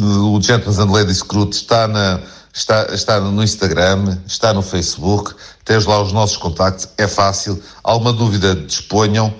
o 0.00 0.40
Gentleman's 0.40 0.78
and 0.78 0.92
Ladies 0.92 1.22
Crute 1.22 1.56
está, 1.56 1.88
na, 1.88 2.20
está, 2.52 2.86
está 2.94 3.20
no 3.20 3.42
Instagram, 3.42 4.16
está 4.24 4.52
no 4.54 4.62
Facebook, 4.62 5.34
tens 5.64 5.84
lá 5.84 6.00
os 6.00 6.12
nossos 6.12 6.36
contactos, 6.36 6.88
é 6.96 7.08
fácil. 7.08 7.60
Alguma 7.82 8.12
dúvida, 8.12 8.54
disponham 8.54 9.34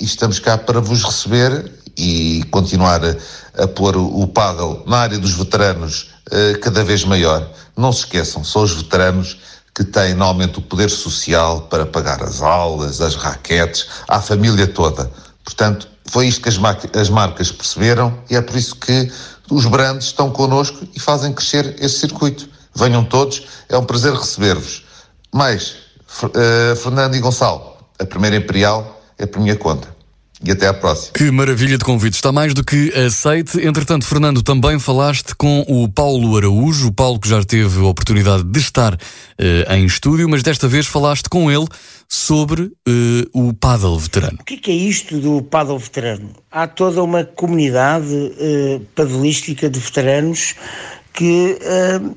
e 0.00 0.04
estamos 0.04 0.40
cá 0.40 0.58
para 0.58 0.80
vos 0.80 1.04
receber 1.04 1.79
e 2.00 2.42
continuar 2.44 3.02
a, 3.58 3.68
pôr 3.68 3.94
o, 3.94 4.26
paddle 4.26 4.82
na 4.86 5.00
área 5.00 5.18
dos 5.18 5.34
veteranos 5.34 6.10
uh, 6.32 6.58
cada 6.60 6.82
vez 6.82 7.04
maior. 7.04 7.46
Não 7.76 7.92
se 7.92 8.00
esqueçam, 8.00 8.42
são 8.42 8.62
os 8.62 8.72
veteranos 8.72 9.38
que 9.74 9.84
têm 9.84 10.14
normalmente 10.14 10.58
o 10.58 10.62
poder 10.62 10.88
social 10.88 11.62
para 11.62 11.84
pagar 11.84 12.22
as 12.22 12.40
aulas, 12.40 13.02
as 13.02 13.16
raquetes, 13.16 13.86
à 14.08 14.18
família 14.20 14.66
toda. 14.66 15.10
Portanto, 15.44 15.88
foi 16.06 16.26
isto 16.26 16.40
que 16.40 16.48
as, 16.48 16.58
as 16.96 17.10
marcas 17.10 17.52
perceberam 17.52 18.18
e 18.30 18.34
é 18.34 18.40
por 18.40 18.56
isso 18.56 18.76
que 18.76 19.12
os 19.50 19.66
brands 19.66 20.06
estão 20.06 20.30
connosco 20.30 20.88
e 20.94 20.98
fazem 20.98 21.34
crescer 21.34 21.76
este 21.80 22.00
circuito. 22.00 22.48
Venham 22.74 23.04
todos, 23.04 23.42
é 23.68 23.76
um 23.76 23.84
prazer 23.84 24.14
receber-vos. 24.14 24.84
Mais, 25.32 25.76
uh, 26.24 26.76
Fernando 26.76 27.14
e 27.14 27.20
Gonçalo, 27.20 27.76
a 27.98 28.06
primeira 28.06 28.36
Imperial 28.36 29.02
é 29.18 29.26
por 29.26 29.40
minha 29.40 29.56
conta 29.56 29.99
e 30.42 30.50
até 30.50 30.66
à 30.66 30.74
próxima. 30.74 31.12
Que 31.12 31.30
maravilha 31.30 31.76
de 31.76 31.84
convite, 31.84 32.14
está 32.14 32.32
mais 32.32 32.54
do 32.54 32.64
que 32.64 32.92
aceite. 32.94 33.60
Entretanto, 33.60 34.06
Fernando, 34.06 34.42
também 34.42 34.78
falaste 34.78 35.34
com 35.34 35.64
o 35.68 35.88
Paulo 35.88 36.36
Araújo, 36.36 36.88
o 36.88 36.92
Paulo 36.92 37.20
que 37.20 37.28
já 37.28 37.42
teve 37.42 37.80
a 37.80 37.84
oportunidade 37.84 38.44
de 38.44 38.58
estar 38.58 38.94
uh, 38.94 39.72
em 39.74 39.84
estúdio, 39.84 40.28
mas 40.28 40.42
desta 40.42 40.66
vez 40.66 40.86
falaste 40.86 41.28
com 41.28 41.50
ele 41.50 41.66
sobre 42.08 42.62
uh, 42.62 42.72
o 43.32 43.52
paddle 43.52 43.98
veterano. 43.98 44.38
O 44.40 44.44
que 44.44 44.54
é, 44.54 44.56
que 44.56 44.70
é 44.70 44.74
isto 44.74 45.18
do 45.18 45.42
paddle 45.42 45.78
veterano? 45.78 46.30
Há 46.50 46.66
toda 46.66 47.02
uma 47.02 47.22
comunidade 47.22 48.12
uh, 48.12 48.80
paddleística 48.94 49.68
de 49.68 49.78
veteranos 49.78 50.54
que 51.12 51.58
uh, 51.60 52.16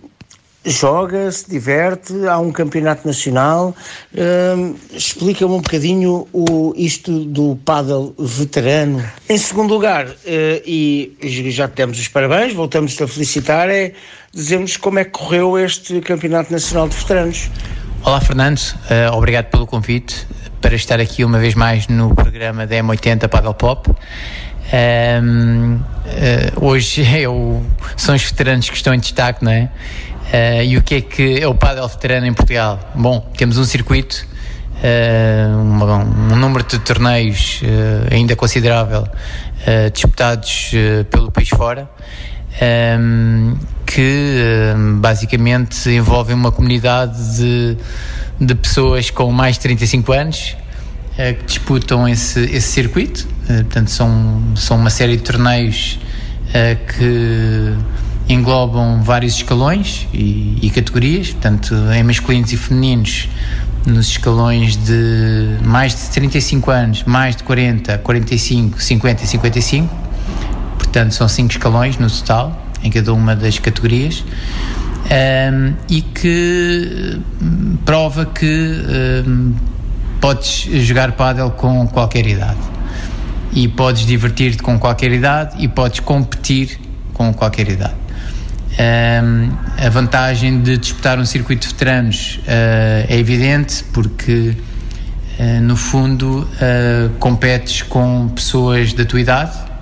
joga, 0.66 1.32
se 1.32 1.50
diverte, 1.50 2.14
há 2.28 2.40
um 2.40 2.52
campeonato 2.52 3.06
nacional. 3.06 3.76
Uh, 4.14 4.76
Explica-me 4.94 5.54
um 5.54 5.62
bocadinho 5.62 6.28
o, 6.32 6.74
isto 6.76 7.26
do 7.26 7.58
paddle 7.66 8.16
veterano. 8.18 9.04
Em 9.30 9.38
segundo 9.38 9.74
lugar, 9.74 10.08
uh, 10.08 10.14
e 10.66 11.16
já 11.52 11.68
temos 11.68 12.00
os 12.00 12.08
parabéns, 12.08 12.54
voltamos 12.54 13.00
a 13.02 13.08
felicitar, 13.08 13.70
é 13.70 13.94
dizermos 14.34 14.78
como 14.78 15.00
é 15.00 15.04
que 15.04 15.12
correu 15.12 15.58
este 15.58 16.00
campeonato 16.02 16.52
nacional 16.52 16.88
de 16.88 16.96
veteranos. 16.96 17.50
Olá 18.04 18.20
Fernando, 18.20 18.60
uh, 18.60 19.16
obrigado 19.16 19.46
pelo 19.46 19.68
convite 19.68 20.28
para 20.62 20.76
estar 20.76 21.00
aqui 21.00 21.26
uma 21.26 21.40
vez 21.40 21.56
mais 21.56 21.88
no 21.88 22.16
programa 22.16 22.66
da 22.66 22.76
M80 22.78 23.28
Paddle 23.28 23.54
Pop. 23.54 23.90
Um, 24.74 25.80
hoje 26.62 27.04
é 27.22 27.28
o, 27.28 27.62
são 27.98 28.16
os 28.16 28.24
veteranos 28.24 28.70
que 28.70 28.76
estão 28.76 28.94
em 28.94 29.00
destaque, 29.00 29.44
não 29.44 29.52
é? 29.52 29.70
Uh, 30.32 30.64
e 30.64 30.78
o 30.78 30.82
que 30.82 30.96
é 30.96 31.02
que 31.02 31.40
é 31.42 31.48
o 31.48 31.54
Padel 31.54 31.88
Veterano 31.88 32.26
em 32.26 32.34
Portugal? 32.34 32.80
Bom, 32.96 33.32
temos 33.38 33.58
um 33.58 33.64
circuito, 33.64 34.26
uh, 34.78 35.56
um, 35.56 36.34
um, 36.34 36.36
número 36.36 36.64
de 36.64 36.80
torneios 36.80 37.62
uh, 37.62 38.14
ainda 38.14 38.36
considerável 38.36 39.08
disputados 39.94 40.72
pelo 41.10 41.32
país 41.32 41.48
fora, 41.48 41.90
um, 43.00 43.56
que 43.86 44.74
basicamente 44.98 45.90
envolvem 45.90 46.36
uma 46.36 46.52
comunidade 46.52 47.38
de, 47.38 47.78
de 48.42 48.56
pessoas 48.56 49.10
com 49.10 49.32
mais 49.32 49.56
de 49.56 49.62
35 49.62 50.12
anos 50.12 50.58
que 51.16 51.46
disputam 51.46 52.10
esse, 52.10 52.42
esse 52.42 52.74
circuito. 52.74 53.26
portanto, 53.48 53.90
são, 53.90 54.44
são 54.58 54.76
uma 54.76 54.90
série 54.90 55.16
de 55.16 55.24
torneios 55.24 55.98
que 56.98 57.74
englobam 58.28 59.02
vários 59.02 59.36
escalões 59.36 60.08
e, 60.14 60.58
e, 60.62 60.70
categorias, 60.70 61.32
portanto, 61.32 61.76
em 61.94 62.04
masculinos 62.04 62.52
e 62.54 62.58
femininos, 62.58 63.30
nos 63.86 64.08
escalões 64.08 64.78
de 64.78 65.58
mais 65.64 65.94
de 65.94 66.10
35 66.12 66.72
anos, 66.72 67.04
mais 67.04 67.36
de 67.36 67.44
40, 67.44 67.98
45, 67.98 68.82
50 68.82 69.24
e 69.24 69.28
55. 69.28 69.96
Portanto, 70.78 71.14
são 71.14 71.28
cinco 71.28 71.52
escalões 71.52 71.98
no 71.98 72.10
total, 72.10 72.66
em 72.82 72.90
cada 72.90 73.14
uma 73.14 73.36
das 73.36 73.60
categorias. 73.60 74.24
Um, 75.04 75.74
e 75.90 76.02
que 76.02 77.20
hum, 77.42 77.78
prova 77.84 78.26
que 78.26 79.26
um, 79.28 79.54
podes 80.22 80.70
jogar 80.86 81.12
pádel 81.12 81.52
com 81.52 81.86
qualquer 81.88 82.26
idade 82.26 82.58
e 83.52 83.68
podes 83.68 84.06
divertir-te 84.06 84.64
com 84.64 84.80
qualquer 84.80 85.12
idade 85.12 85.62
e 85.62 85.68
podes 85.68 86.00
competir 86.00 86.80
com 87.14 87.34
qualquer 87.34 87.70
idade. 87.70 88.03
A 88.78 89.90
vantagem 89.90 90.62
de 90.62 90.78
disputar 90.78 91.20
um 91.20 91.26
circuito 91.26 91.68
de 91.68 91.74
veteranos 91.74 92.40
uh, 92.44 93.06
é 93.08 93.18
evidente 93.18 93.84
porque, 93.94 94.56
uh, 95.40 95.62
no 95.62 95.76
fundo, 95.76 96.48
uh, 96.48 97.10
competes 97.20 97.84
com 97.84 98.30
pessoas 98.30 98.94
da 98.94 99.06
tua 99.06 99.22
idade, 99.22 99.74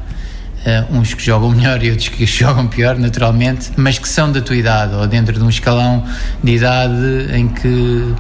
uns 0.92 1.16
que 1.16 1.24
jogam 1.24 1.50
melhor 1.50 1.84
e 1.84 1.90
outros 1.90 2.10
que 2.10 2.24
jogam 2.28 2.68
pior, 2.68 2.98
naturalmente, 2.98 3.72
mas 3.78 3.98
que 3.98 4.08
são 4.08 4.32
da 4.32 4.42
tua 4.42 4.56
idade 4.56 4.94
ou 4.94 5.08
dentro 5.08 5.34
de 5.34 5.44
um 5.44 5.50
escalão 5.50 6.06
de 6.44 6.56
idade 6.56 6.96
em 7.34 7.48
que 7.48 8.14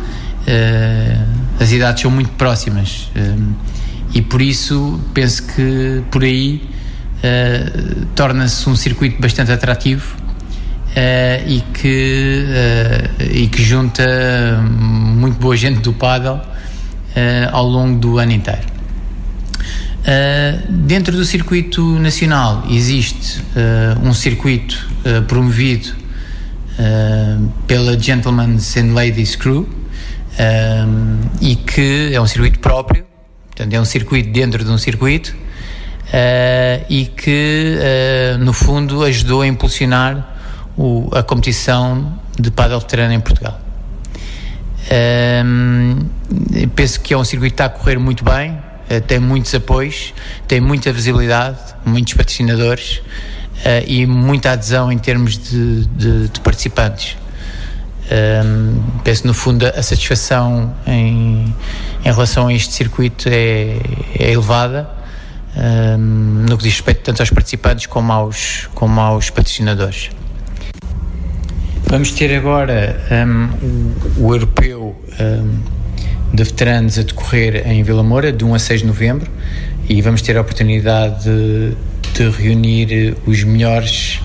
as 1.59 1.71
idades 1.71 2.01
são 2.01 2.09
muito 2.09 2.31
próximas. 2.31 3.11
e 4.11 4.23
por 4.23 4.41
isso 4.41 4.99
penso 5.13 5.43
que 5.43 6.01
por 6.09 6.23
aí 6.23 6.67
torna-se 8.15 8.67
um 8.67 8.75
circuito 8.75 9.21
bastante 9.21 9.51
atrativo 9.51 10.20
uh, 10.91 11.47
e, 11.47 11.61
que, 11.73 12.45
e 13.31 13.47
que 13.47 13.63
junta 13.63 14.03
muito 14.61 15.37
boa 15.39 15.55
gente 15.55 15.79
do 15.81 15.93
paddle 15.93 16.39
ao 17.51 17.67
longo 17.67 17.99
do 17.99 18.17
ano 18.19 18.31
inteiro. 18.31 18.61
dentro 20.69 21.15
do 21.15 21.25
circuito 21.25 21.99
nacional 21.99 22.63
existe 22.69 23.43
um 24.01 24.13
circuito 24.13 24.87
promovido 25.27 25.93
pela 27.67 27.99
Gentlemen's 27.99 28.77
and 28.77 28.93
Ladies 28.93 29.35
Crew 29.35 29.67
e 31.41 31.55
que 31.57 32.11
é 32.13 32.21
um 32.21 32.27
circuito 32.27 32.59
próprio, 32.59 33.05
portanto 33.47 33.73
é 33.73 33.81
um 33.81 33.85
circuito 33.85 34.29
dentro 34.29 34.63
de 34.63 34.71
um 34.71 34.77
circuito 34.77 35.35
uh, 36.11 36.85
e 36.89 37.05
que, 37.05 37.77
uh, 37.77 38.37
no 38.39 38.53
fundo, 38.53 39.03
ajudou 39.03 39.41
a 39.41 39.47
impulsionar 39.47 40.30
o, 40.77 41.09
a 41.13 41.23
competição 41.23 42.19
de 42.39 42.51
paddle 42.51 42.79
veterano 42.79 43.13
em 43.13 43.19
Portugal. 43.19 43.59
Uh, 44.87 46.05
penso 46.75 46.99
que 47.01 47.13
é 47.13 47.17
um 47.17 47.23
circuito 47.23 47.55
que 47.55 47.61
está 47.61 47.65
a 47.65 47.69
correr 47.69 47.97
muito 47.97 48.23
bem, 48.23 48.57
tem 49.07 49.19
muitos 49.19 49.55
apoios, 49.55 50.13
tem 50.47 50.59
muita 50.59 50.91
visibilidade, 50.91 51.57
muitos 51.85 52.13
patrocinadores 52.13 53.01
e 53.87 54.05
muita 54.05 54.51
adesão 54.51 54.91
em 54.91 54.97
termos 54.97 55.37
de, 55.37 55.85
de, 55.85 56.27
de 56.27 56.39
participantes. 56.41 57.15
Um, 58.11 58.99
penso 59.05 59.25
no 59.25 59.33
fundo 59.33 59.65
a 59.65 59.81
satisfação 59.81 60.75
em, 60.85 61.55
em 62.03 62.11
relação 62.11 62.47
a 62.47 62.53
este 62.53 62.73
circuito 62.73 63.29
é, 63.29 63.77
é 64.19 64.31
elevada 64.31 64.89
um, 65.55 66.45
no 66.49 66.57
que 66.57 66.63
diz 66.63 66.73
respeito 66.73 67.03
tanto 67.03 67.21
aos 67.21 67.29
participantes 67.29 67.85
como 67.85 68.11
aos, 68.11 68.69
como 68.73 68.99
aos 68.99 69.29
patrocinadores. 69.29 70.09
Vamos 71.91 72.13
ter 72.13 72.33
agora 72.33 72.95
um, 73.11 74.25
o, 74.25 74.33
europeu 74.33 74.95
de 76.33 76.41
veteranos 76.41 76.97
a 76.97 77.01
decorrer 77.01 77.67
em 77.67 77.83
Vila 77.83 78.01
Moura 78.01 78.31
de 78.31 78.45
1 78.45 78.55
a 78.55 78.59
6 78.59 78.79
de 78.79 78.87
novembro 78.87 79.29
e 79.89 80.01
vamos 80.01 80.21
ter 80.21 80.37
a 80.37 80.41
oportunidade 80.41 81.25
de, 81.25 81.75
de 82.13 82.29
reunir 82.29 83.17
os 83.25 83.43
melhores 83.43 84.21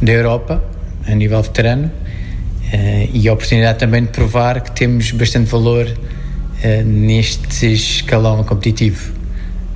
da 0.00 0.10
Europa 0.10 0.64
a 1.06 1.14
nível 1.14 1.42
veterano 1.42 1.88
uh, 1.88 3.10
e 3.12 3.28
a 3.28 3.32
oportunidade 3.34 3.78
também 3.78 4.04
de 4.04 4.08
provar 4.08 4.62
que 4.62 4.72
temos 4.72 5.10
bastante 5.10 5.50
valor 5.50 5.86
uh, 5.86 6.82
neste 6.82 7.74
escalão 7.74 8.42
competitivo. 8.42 9.12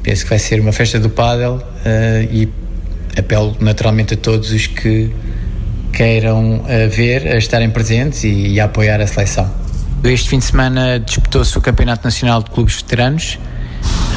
Penso 0.02 0.24
que 0.24 0.30
vai 0.30 0.38
ser 0.38 0.58
uma 0.58 0.72
festa 0.72 0.98
do 0.98 1.10
pádel 1.10 1.56
uh, 1.56 2.32
e 2.32 2.48
apelo 3.14 3.54
naturalmente 3.60 4.14
a 4.14 4.16
todos 4.16 4.52
os 4.52 4.66
que 4.66 5.10
queiram 5.96 6.56
uh, 6.56 6.90
ver, 6.90 7.26
estarem 7.36 7.70
presentes 7.70 8.22
e, 8.22 8.48
e, 8.48 8.60
apoiar 8.60 9.00
a 9.00 9.06
seleção. 9.06 9.50
Este 10.04 10.28
fim 10.28 10.38
de 10.38 10.44
semana 10.44 11.00
disputou-se 11.00 11.56
o 11.56 11.60
Campeonato 11.62 12.04
Nacional 12.04 12.42
de 12.42 12.50
Clubes 12.50 12.76
Veteranos, 12.76 13.38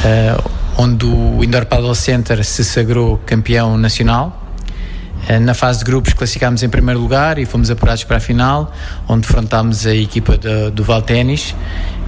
uh, 0.04 0.50
onde 0.76 1.06
o 1.06 1.42
Indoor 1.42 1.64
Paddle 1.64 1.94
Center 1.94 2.44
se 2.44 2.64
sagrou 2.64 3.18
campeão 3.24 3.78
nacional. 3.78 4.36
Na 5.42 5.52
fase 5.52 5.80
de 5.80 5.84
grupos 5.84 6.14
classificámos 6.14 6.62
em 6.62 6.68
primeiro 6.68 6.98
lugar 6.98 7.38
e 7.38 7.44
fomos 7.44 7.70
apurados 7.70 8.02
para 8.04 8.16
a 8.16 8.20
final, 8.20 8.72
onde 9.06 9.26
defrontámos 9.26 9.86
a 9.86 9.94
equipa 9.94 10.36
do, 10.36 10.70
do 10.70 10.82
Val 10.82 11.02
Ténis 11.02 11.54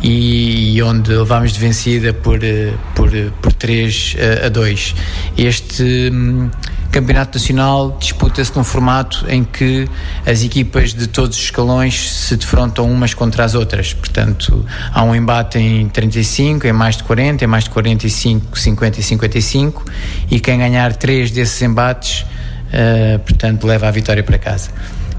e, 0.03 0.77
e 0.77 0.83
onde 0.83 1.13
levámos 1.13 1.53
de 1.53 1.61
vencida 1.61 2.13
por, 2.13 2.43
eh, 2.43 2.73
por, 2.95 3.15
eh, 3.15 3.31
por 3.41 3.53
3 3.53 4.17
eh, 4.19 4.47
a 4.47 4.49
2. 4.49 4.95
Este 5.37 6.11
hum, 6.11 6.51
campeonato 6.92 7.38
nacional 7.38 7.96
disputa-se 7.98 8.55
num 8.55 8.62
formato 8.62 9.24
em 9.26 9.42
que 9.42 9.88
as 10.26 10.44
equipas 10.44 10.92
de 10.92 11.07
todos 11.07 11.38
os 11.38 11.44
escalões 11.44 12.12
se 12.12 12.37
defrontam 12.37 12.88
umas 12.88 13.14
contra 13.14 13.44
as 13.44 13.55
outras. 13.55 13.94
Portanto, 13.94 14.64
há 14.92 15.02
um 15.02 15.14
embate 15.14 15.59
em 15.59 15.88
35, 15.88 16.66
em 16.66 16.72
mais 16.72 16.98
de 16.98 17.05
40, 17.05 17.44
em 17.44 17.46
mais 17.46 17.64
de 17.64 17.70
45, 17.70 18.59
50 18.59 19.00
e 19.00 19.02
55, 19.02 19.85
e 20.31 20.38
quem 20.38 20.59
ganhar 20.59 20.94
três 20.94 21.31
desses 21.31 21.61
embates, 21.62 22.26
uh, 22.68 23.18
portanto, 23.20 23.66
leva 23.66 23.88
a 23.88 23.90
vitória 23.90 24.22
para 24.22 24.38
casa. 24.38 24.70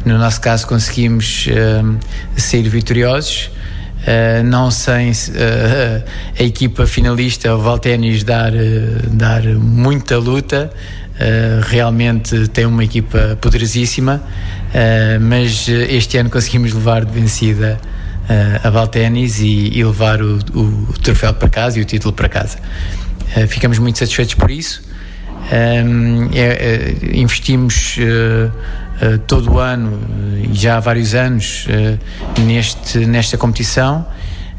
No 0.06 0.18
nosso 0.20 0.40
caso, 0.40 0.68
conseguimos 0.68 1.48
uh, 1.48 1.98
sair 2.38 2.70
vitoriosos. 2.70 3.50
Uh, 4.04 4.44
não 4.44 4.70
sem 4.70 5.12
uh, 5.12 5.14
a 6.38 6.44
equipa 6.44 6.86
finalista, 6.86 7.56
o 7.56 7.62
Valténis, 7.62 8.22
dar, 8.26 8.52
uh, 8.52 9.10
dar 9.10 9.44
muita 9.44 10.18
luta. 10.18 10.70
Realmente 11.68 12.48
tem 12.50 12.66
uma 12.66 12.84
equipa 12.84 13.38
poderosíssima, 13.40 14.24
mas 15.22 15.68
este 15.68 16.18
ano 16.18 16.30
conseguimos 16.30 16.74
levar 16.74 17.06
de 17.06 17.12
vencida 17.12 17.80
a 18.64 18.70
Valténis 18.70 19.40
e, 19.40 19.70
e, 19.78 19.84
levar 19.84 20.22
o, 20.22 20.40
o, 20.54 20.94
troféu 21.02 21.34
para 21.34 21.50
casa 21.50 21.80
e 21.80 21.82
o 21.82 21.86
título 21.86 22.14
para 22.14 22.28
casa. 22.28 22.58
ficamos 23.48 23.78
muito 23.78 24.00
satisfeitos 24.00 24.34
por 24.34 24.50
isso. 24.50 24.82
É, 25.52 25.84
investimos 27.14 27.98
eh, 29.04 29.18
todo 29.28 29.54
o 29.54 29.60
ano 29.60 30.00
já 30.54 30.78
há 30.78 30.80
vários 30.80 31.14
anos 31.14 31.66
uh, 31.68 32.42
neste, 32.42 33.00
nesta 33.00 33.38
competição, 33.38 34.06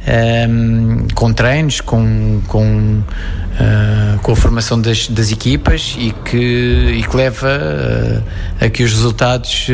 um, 0.06 0.10
ehm, 0.10 1.06
com 1.14 1.32
treinos, 1.32 1.80
com, 1.80 2.40
com, 2.46 3.02
uh, 3.02 4.18
com 4.22 4.32
a 4.32 4.36
formação 4.36 4.80
das, 4.80 5.08
das 5.08 5.30
equipas 5.32 5.96
e 5.98 6.12
que, 6.24 6.96
e 6.98 7.02
que 7.02 7.16
leva 7.16 8.24
a 8.60 8.68
que 8.68 8.82
os 8.82 8.92
resultados 8.92 9.68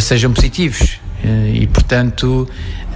sejam 0.00 0.32
positivos. 0.32 1.00
e, 1.52 1.66
portanto, 1.66 2.48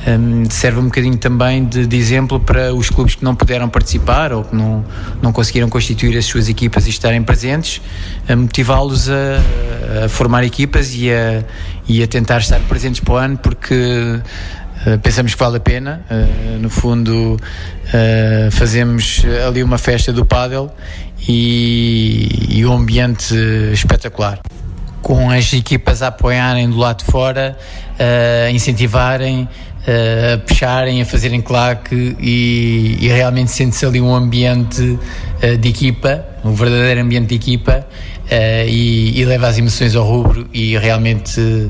um, 0.07 0.51
serve 0.51 0.81
um 0.81 0.85
bocadinho 0.85 1.17
também 1.17 1.65
de, 1.65 1.87
de, 1.87 1.97
exemplo 1.97 2.41
para 2.41 2.75
os 2.75 2.91
clubes 2.91 3.15
que 3.15 3.25
não 3.25 3.35
puderam 3.35 3.69
participar 3.69 4.33
ou 4.33 4.45
que 4.45 4.55
não, 4.55 4.85
não 5.21 5.33
conseguiram 5.33 5.69
constituir 5.69 6.17
as 6.17 6.25
suas 6.25 6.49
equipas 6.49 6.87
e 6.87 6.91
estarem 6.91 7.23
presentes, 7.23 7.81
a 8.29 8.35
motivá-los 8.35 9.09
a, 9.09 10.05
a, 10.05 10.09
formar 10.09 10.45
equipas 10.45 10.93
e 10.95 11.11
a, 11.11 11.45
e 11.89 12.03
a 12.03 12.07
tentar 12.07 12.39
estar 12.39 12.61
presentes 12.61 13.01
para 13.01 13.15
o 13.15 13.17
ano, 13.17 13.39
porque 13.39 14.21
uh, 14.87 14.99
pensamos 14.99 15.35
que 15.35 15.41
vale 15.41 15.57
a 15.57 15.61
pena. 15.61 16.05
Uh, 16.11 16.59
no 16.59 16.71
fundo, 16.71 17.37
uh, 17.37 18.51
fazemos 18.51 19.23
ali 19.47 19.63
uma 19.63 19.79
festa 19.79 20.13
do 20.13 20.25
pádel 20.25 20.71
e, 21.29 22.59
e 22.59 22.67
um 22.67 22.73
ambiente 22.73 23.35
espetacular 23.73 24.41
com 25.01 25.31
as 25.31 25.53
equipas 25.53 26.01
a 26.01 26.09
apoiarem 26.09 26.71
do 26.71 26.77
lado 26.77 26.99
de 26.99 27.11
fora, 27.11 27.59
a 28.47 28.51
incentivarem, 28.53 29.49
a 29.85 30.39
puxarem, 30.39 31.03
a 31.03 31.05
fazerem 31.05 31.41
claque 31.41 32.17
e, 32.21 32.99
e 33.01 33.09
realmente 33.09 33.51
sente-se 33.51 33.85
ali 33.85 34.01
um 34.01 34.15
ambiente 34.15 34.97
de 35.61 35.69
equipa, 35.69 36.25
um 36.45 36.55
verdadeiro 36.55 37.01
ambiente 37.01 37.31
de 37.31 37.35
equipa 37.35 37.85
e, 38.69 39.21
e, 39.21 39.25
leva 39.25 39.49
as 39.49 39.59
emoções 39.59 39.97
ao 39.97 40.05
rubro 40.05 40.47
e 40.53 40.79
realmente 40.79 41.69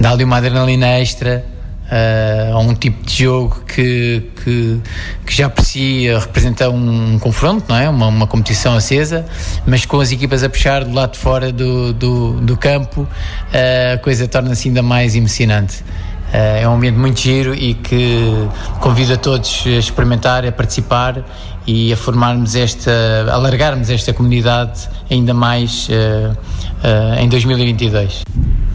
dá 0.00 0.12
ali 0.12 0.24
uma 0.24 0.38
adrenalina 0.38 0.98
extra 0.98 1.44
uh, 1.90 2.56
a 2.56 2.58
um 2.58 2.74
tipo 2.74 3.04
de 3.04 3.24
jogo 3.24 3.62
que, 3.66 4.22
que, 4.42 4.80
que 5.26 5.34
já 5.34 5.50
por 5.50 5.62
si 5.62 6.08
representa 6.08 6.70
um, 6.70 7.14
um 7.14 7.18
confronto, 7.18 7.66
não 7.68 7.76
é? 7.76 7.88
Uma, 7.88 8.06
uma, 8.06 8.26
competição 8.26 8.74
acesa, 8.74 9.26
mas 9.66 9.84
com 9.84 10.00
as 10.00 10.10
equipas 10.10 10.42
a 10.42 10.48
puxar 10.48 10.84
do 10.84 10.94
lado 10.94 11.12
de 11.12 11.18
fora 11.18 11.52
do, 11.52 11.92
do, 11.92 12.40
do 12.40 12.56
campo, 12.56 13.02
uh, 13.02 13.94
a 13.94 13.98
coisa 13.98 14.26
torna-se 14.26 14.68
ainda 14.68 14.82
mais 14.82 15.14
emocionante. 15.14 15.84
Uh, 16.32 16.62
é 16.62 16.68
um 16.68 16.74
ambiente 16.74 16.96
muito 16.96 17.20
giro 17.20 17.54
e 17.54 17.74
que 17.74 18.48
convido 18.80 19.12
a 19.12 19.16
todos 19.16 19.64
a 19.66 19.70
experimentar, 19.70 20.46
a 20.46 20.52
participar 20.52 21.24
e 21.66 21.92
a 21.92 21.96
formarmos 21.96 22.54
esta, 22.54 22.90
alargarmos 23.30 23.90
esta 23.90 24.14
comunidade 24.14 24.88
ainda 25.10 25.34
mais 25.34 25.88
uh, 25.88 27.20
em 27.20 27.28
2022. 27.28 28.22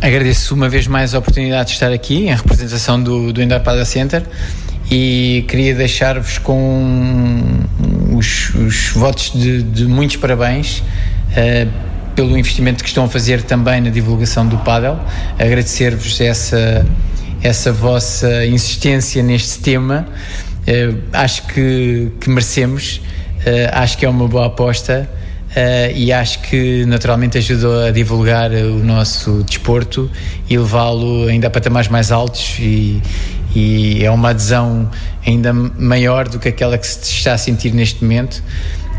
Agradeço 0.02 0.54
uma 0.54 0.68
vez 0.68 0.88
mais 0.88 1.16
a 1.16 1.20
oportunidade 1.20 1.70
de 1.70 1.74
estar 1.76 1.92
aqui 1.92 2.28
em 2.28 2.36
representação 2.36 3.02
do, 3.02 3.32
do 3.32 3.42
Padel 3.62 3.86
Center 3.86 4.24
e 4.92 5.46
queria 5.48 5.74
deixar-vos 5.74 6.38
com 6.38 7.64
os, 8.14 8.54
os 8.56 8.90
votos 8.90 9.32
de, 9.34 9.64
de, 9.64 9.86
muitos 9.86 10.18
parabéns 10.18 10.80
uh, 10.80 11.72
pelo 12.14 12.38
investimento 12.38 12.84
que 12.84 12.90
estão 12.90 13.06
a 13.06 13.08
fazer 13.08 13.42
também 13.44 13.82
na 13.82 13.90
divulgação 13.90 14.46
do 14.46 14.58
Padel. 14.60 15.00
Agradecer-vos 15.40 16.20
essa, 16.20 16.86
essa 17.42 17.72
vossa 17.72 18.46
insistência 18.46 19.24
neste 19.24 19.60
tema. 19.60 20.06
Uh, 20.68 21.02
acho 21.14 21.48
que, 21.48 22.12
que 22.20 22.30
merecemos, 22.30 23.02
uh, 23.40 23.72
acho 23.72 23.98
que 23.98 24.06
é 24.06 24.10
uma 24.10 24.28
boa 24.28 24.48
aposta. 24.48 25.10
Uh, 25.56 25.96
e 25.96 26.12
acho 26.12 26.40
que 26.42 26.86
naturalmente 26.86 27.38
ajudou 27.38 27.86
a 27.86 27.90
divulgar 27.90 28.52
o 28.52 28.84
nosso 28.84 29.42
desporto 29.42 30.12
e 30.50 30.58
levá-lo 30.58 31.30
ainda 31.30 31.48
a 31.48 31.50
patamares 31.50 31.88
mais 31.88 32.12
altos 32.12 32.58
e, 32.60 33.02
e, 33.56 34.04
é 34.04 34.12
uma 34.12 34.32
adesão 34.32 34.92
ainda 35.26 35.54
maior 35.54 36.28
do 36.28 36.40
que 36.40 36.50
aquela 36.50 36.78
que 36.78 36.86
se 36.86 37.10
está 37.10 37.36
a 37.36 37.38
sentir 37.38 37.74
neste 37.74 38.04
momento. 38.04 38.44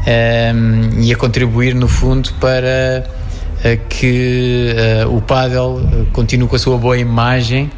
um, 0.06 1.02
e 1.02 1.12
a 1.12 1.16
contribuir, 1.16 1.74
no 1.74 1.88
fundo, 1.88 2.32
para 2.40 3.04
uh, 3.58 3.88
que 3.90 4.74
uh, 5.04 5.14
o 5.14 5.20
paddle 5.20 6.08
continue 6.14 6.48
com 6.48 6.56
a 6.56 6.58
sua 6.58 6.78
boa 6.78 6.96
imagem 6.96 7.70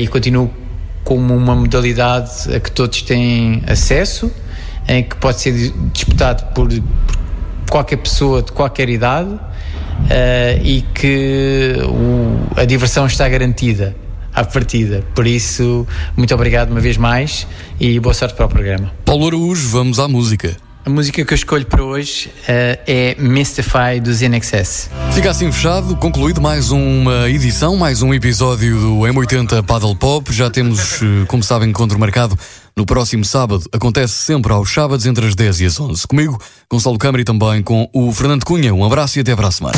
e 0.00 0.06
continue 0.06 0.48
como 1.04 1.36
uma 1.36 1.54
modalidade 1.54 2.54
a 2.54 2.58
que 2.58 2.70
todos 2.70 3.02
têm 3.02 3.62
acesso, 3.66 4.32
em 4.88 5.02
que 5.02 5.16
pode 5.16 5.40
ser 5.40 5.72
disputado 5.92 6.54
por, 6.54 6.68
por 6.68 7.15
qualquer 7.70 7.96
pessoa 7.96 8.42
de 8.42 8.52
qualquer 8.52 8.88
idade 8.88 9.30
uh, 9.30 9.40
e 10.62 10.82
que 10.94 11.76
o, 11.84 12.60
a 12.60 12.64
diversão 12.64 13.06
está 13.06 13.28
garantida 13.28 13.94
à 14.34 14.44
partida. 14.44 15.02
Por 15.14 15.26
isso, 15.26 15.86
muito 16.16 16.34
obrigado 16.34 16.70
uma 16.70 16.80
vez 16.80 16.96
mais 16.96 17.46
e 17.80 17.98
boa 17.98 18.14
sorte 18.14 18.34
para 18.34 18.46
o 18.46 18.48
programa. 18.48 18.92
Paulo 19.04 19.26
Araújo, 19.28 19.68
vamos 19.68 19.98
à 19.98 20.06
música. 20.06 20.65
A 20.86 20.88
música 20.88 21.24
que 21.24 21.32
eu 21.32 21.34
escolho 21.34 21.66
para 21.66 21.82
hoje 21.82 22.28
uh, 22.28 22.78
é 22.86 23.16
Mystify 23.18 23.98
dos 24.00 24.20
NXS. 24.20 24.88
Fica 25.12 25.30
assim 25.30 25.50
fechado, 25.50 25.96
concluído 25.96 26.40
mais 26.40 26.70
uma 26.70 27.28
edição, 27.28 27.76
mais 27.76 28.02
um 28.02 28.14
episódio 28.14 28.78
do 28.78 28.98
M80 29.00 29.64
Paddle 29.64 29.96
Pop. 29.96 30.32
Já 30.32 30.48
temos, 30.48 31.02
eh, 31.02 31.24
como 31.26 31.42
sabem, 31.42 31.70
encontro 31.70 31.98
marcado 31.98 32.38
no 32.76 32.86
próximo 32.86 33.24
sábado. 33.24 33.64
Acontece 33.72 34.12
sempre 34.12 34.52
aos 34.52 34.72
sábados 34.72 35.06
entre 35.06 35.26
as 35.26 35.34
10 35.34 35.60
e 35.62 35.66
as 35.66 35.80
11. 35.80 36.06
Comigo, 36.06 36.40
Gonçalo 36.70 36.98
Câmara 36.98 37.20
e 37.20 37.24
também 37.24 37.64
com 37.64 37.90
o 37.92 38.12
Fernando 38.12 38.44
Cunha. 38.44 38.72
Um 38.72 38.84
abraço 38.84 39.18
e 39.18 39.22
até 39.22 39.34
para 39.34 39.48
a 39.48 39.50
semana. 39.50 39.76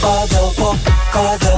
Paddle 0.00 0.54
Pop, 0.54 0.78
Paddle 1.12 1.55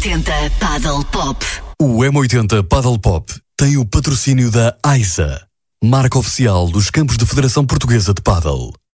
M80 0.00 0.50
Paddle 0.58 1.04
Pop. 1.12 1.44
O 1.78 1.98
M80 1.98 2.66
Paddle 2.66 2.98
Pop 2.98 3.34
tem 3.54 3.76
o 3.76 3.84
patrocínio 3.84 4.50
da 4.50 4.74
AISA, 4.82 5.46
marca 5.84 6.18
oficial 6.18 6.68
dos 6.68 6.88
campos 6.88 7.18
de 7.18 7.26
Federação 7.26 7.66
Portuguesa 7.66 8.14
de 8.14 8.22
Paddle. 8.22 8.72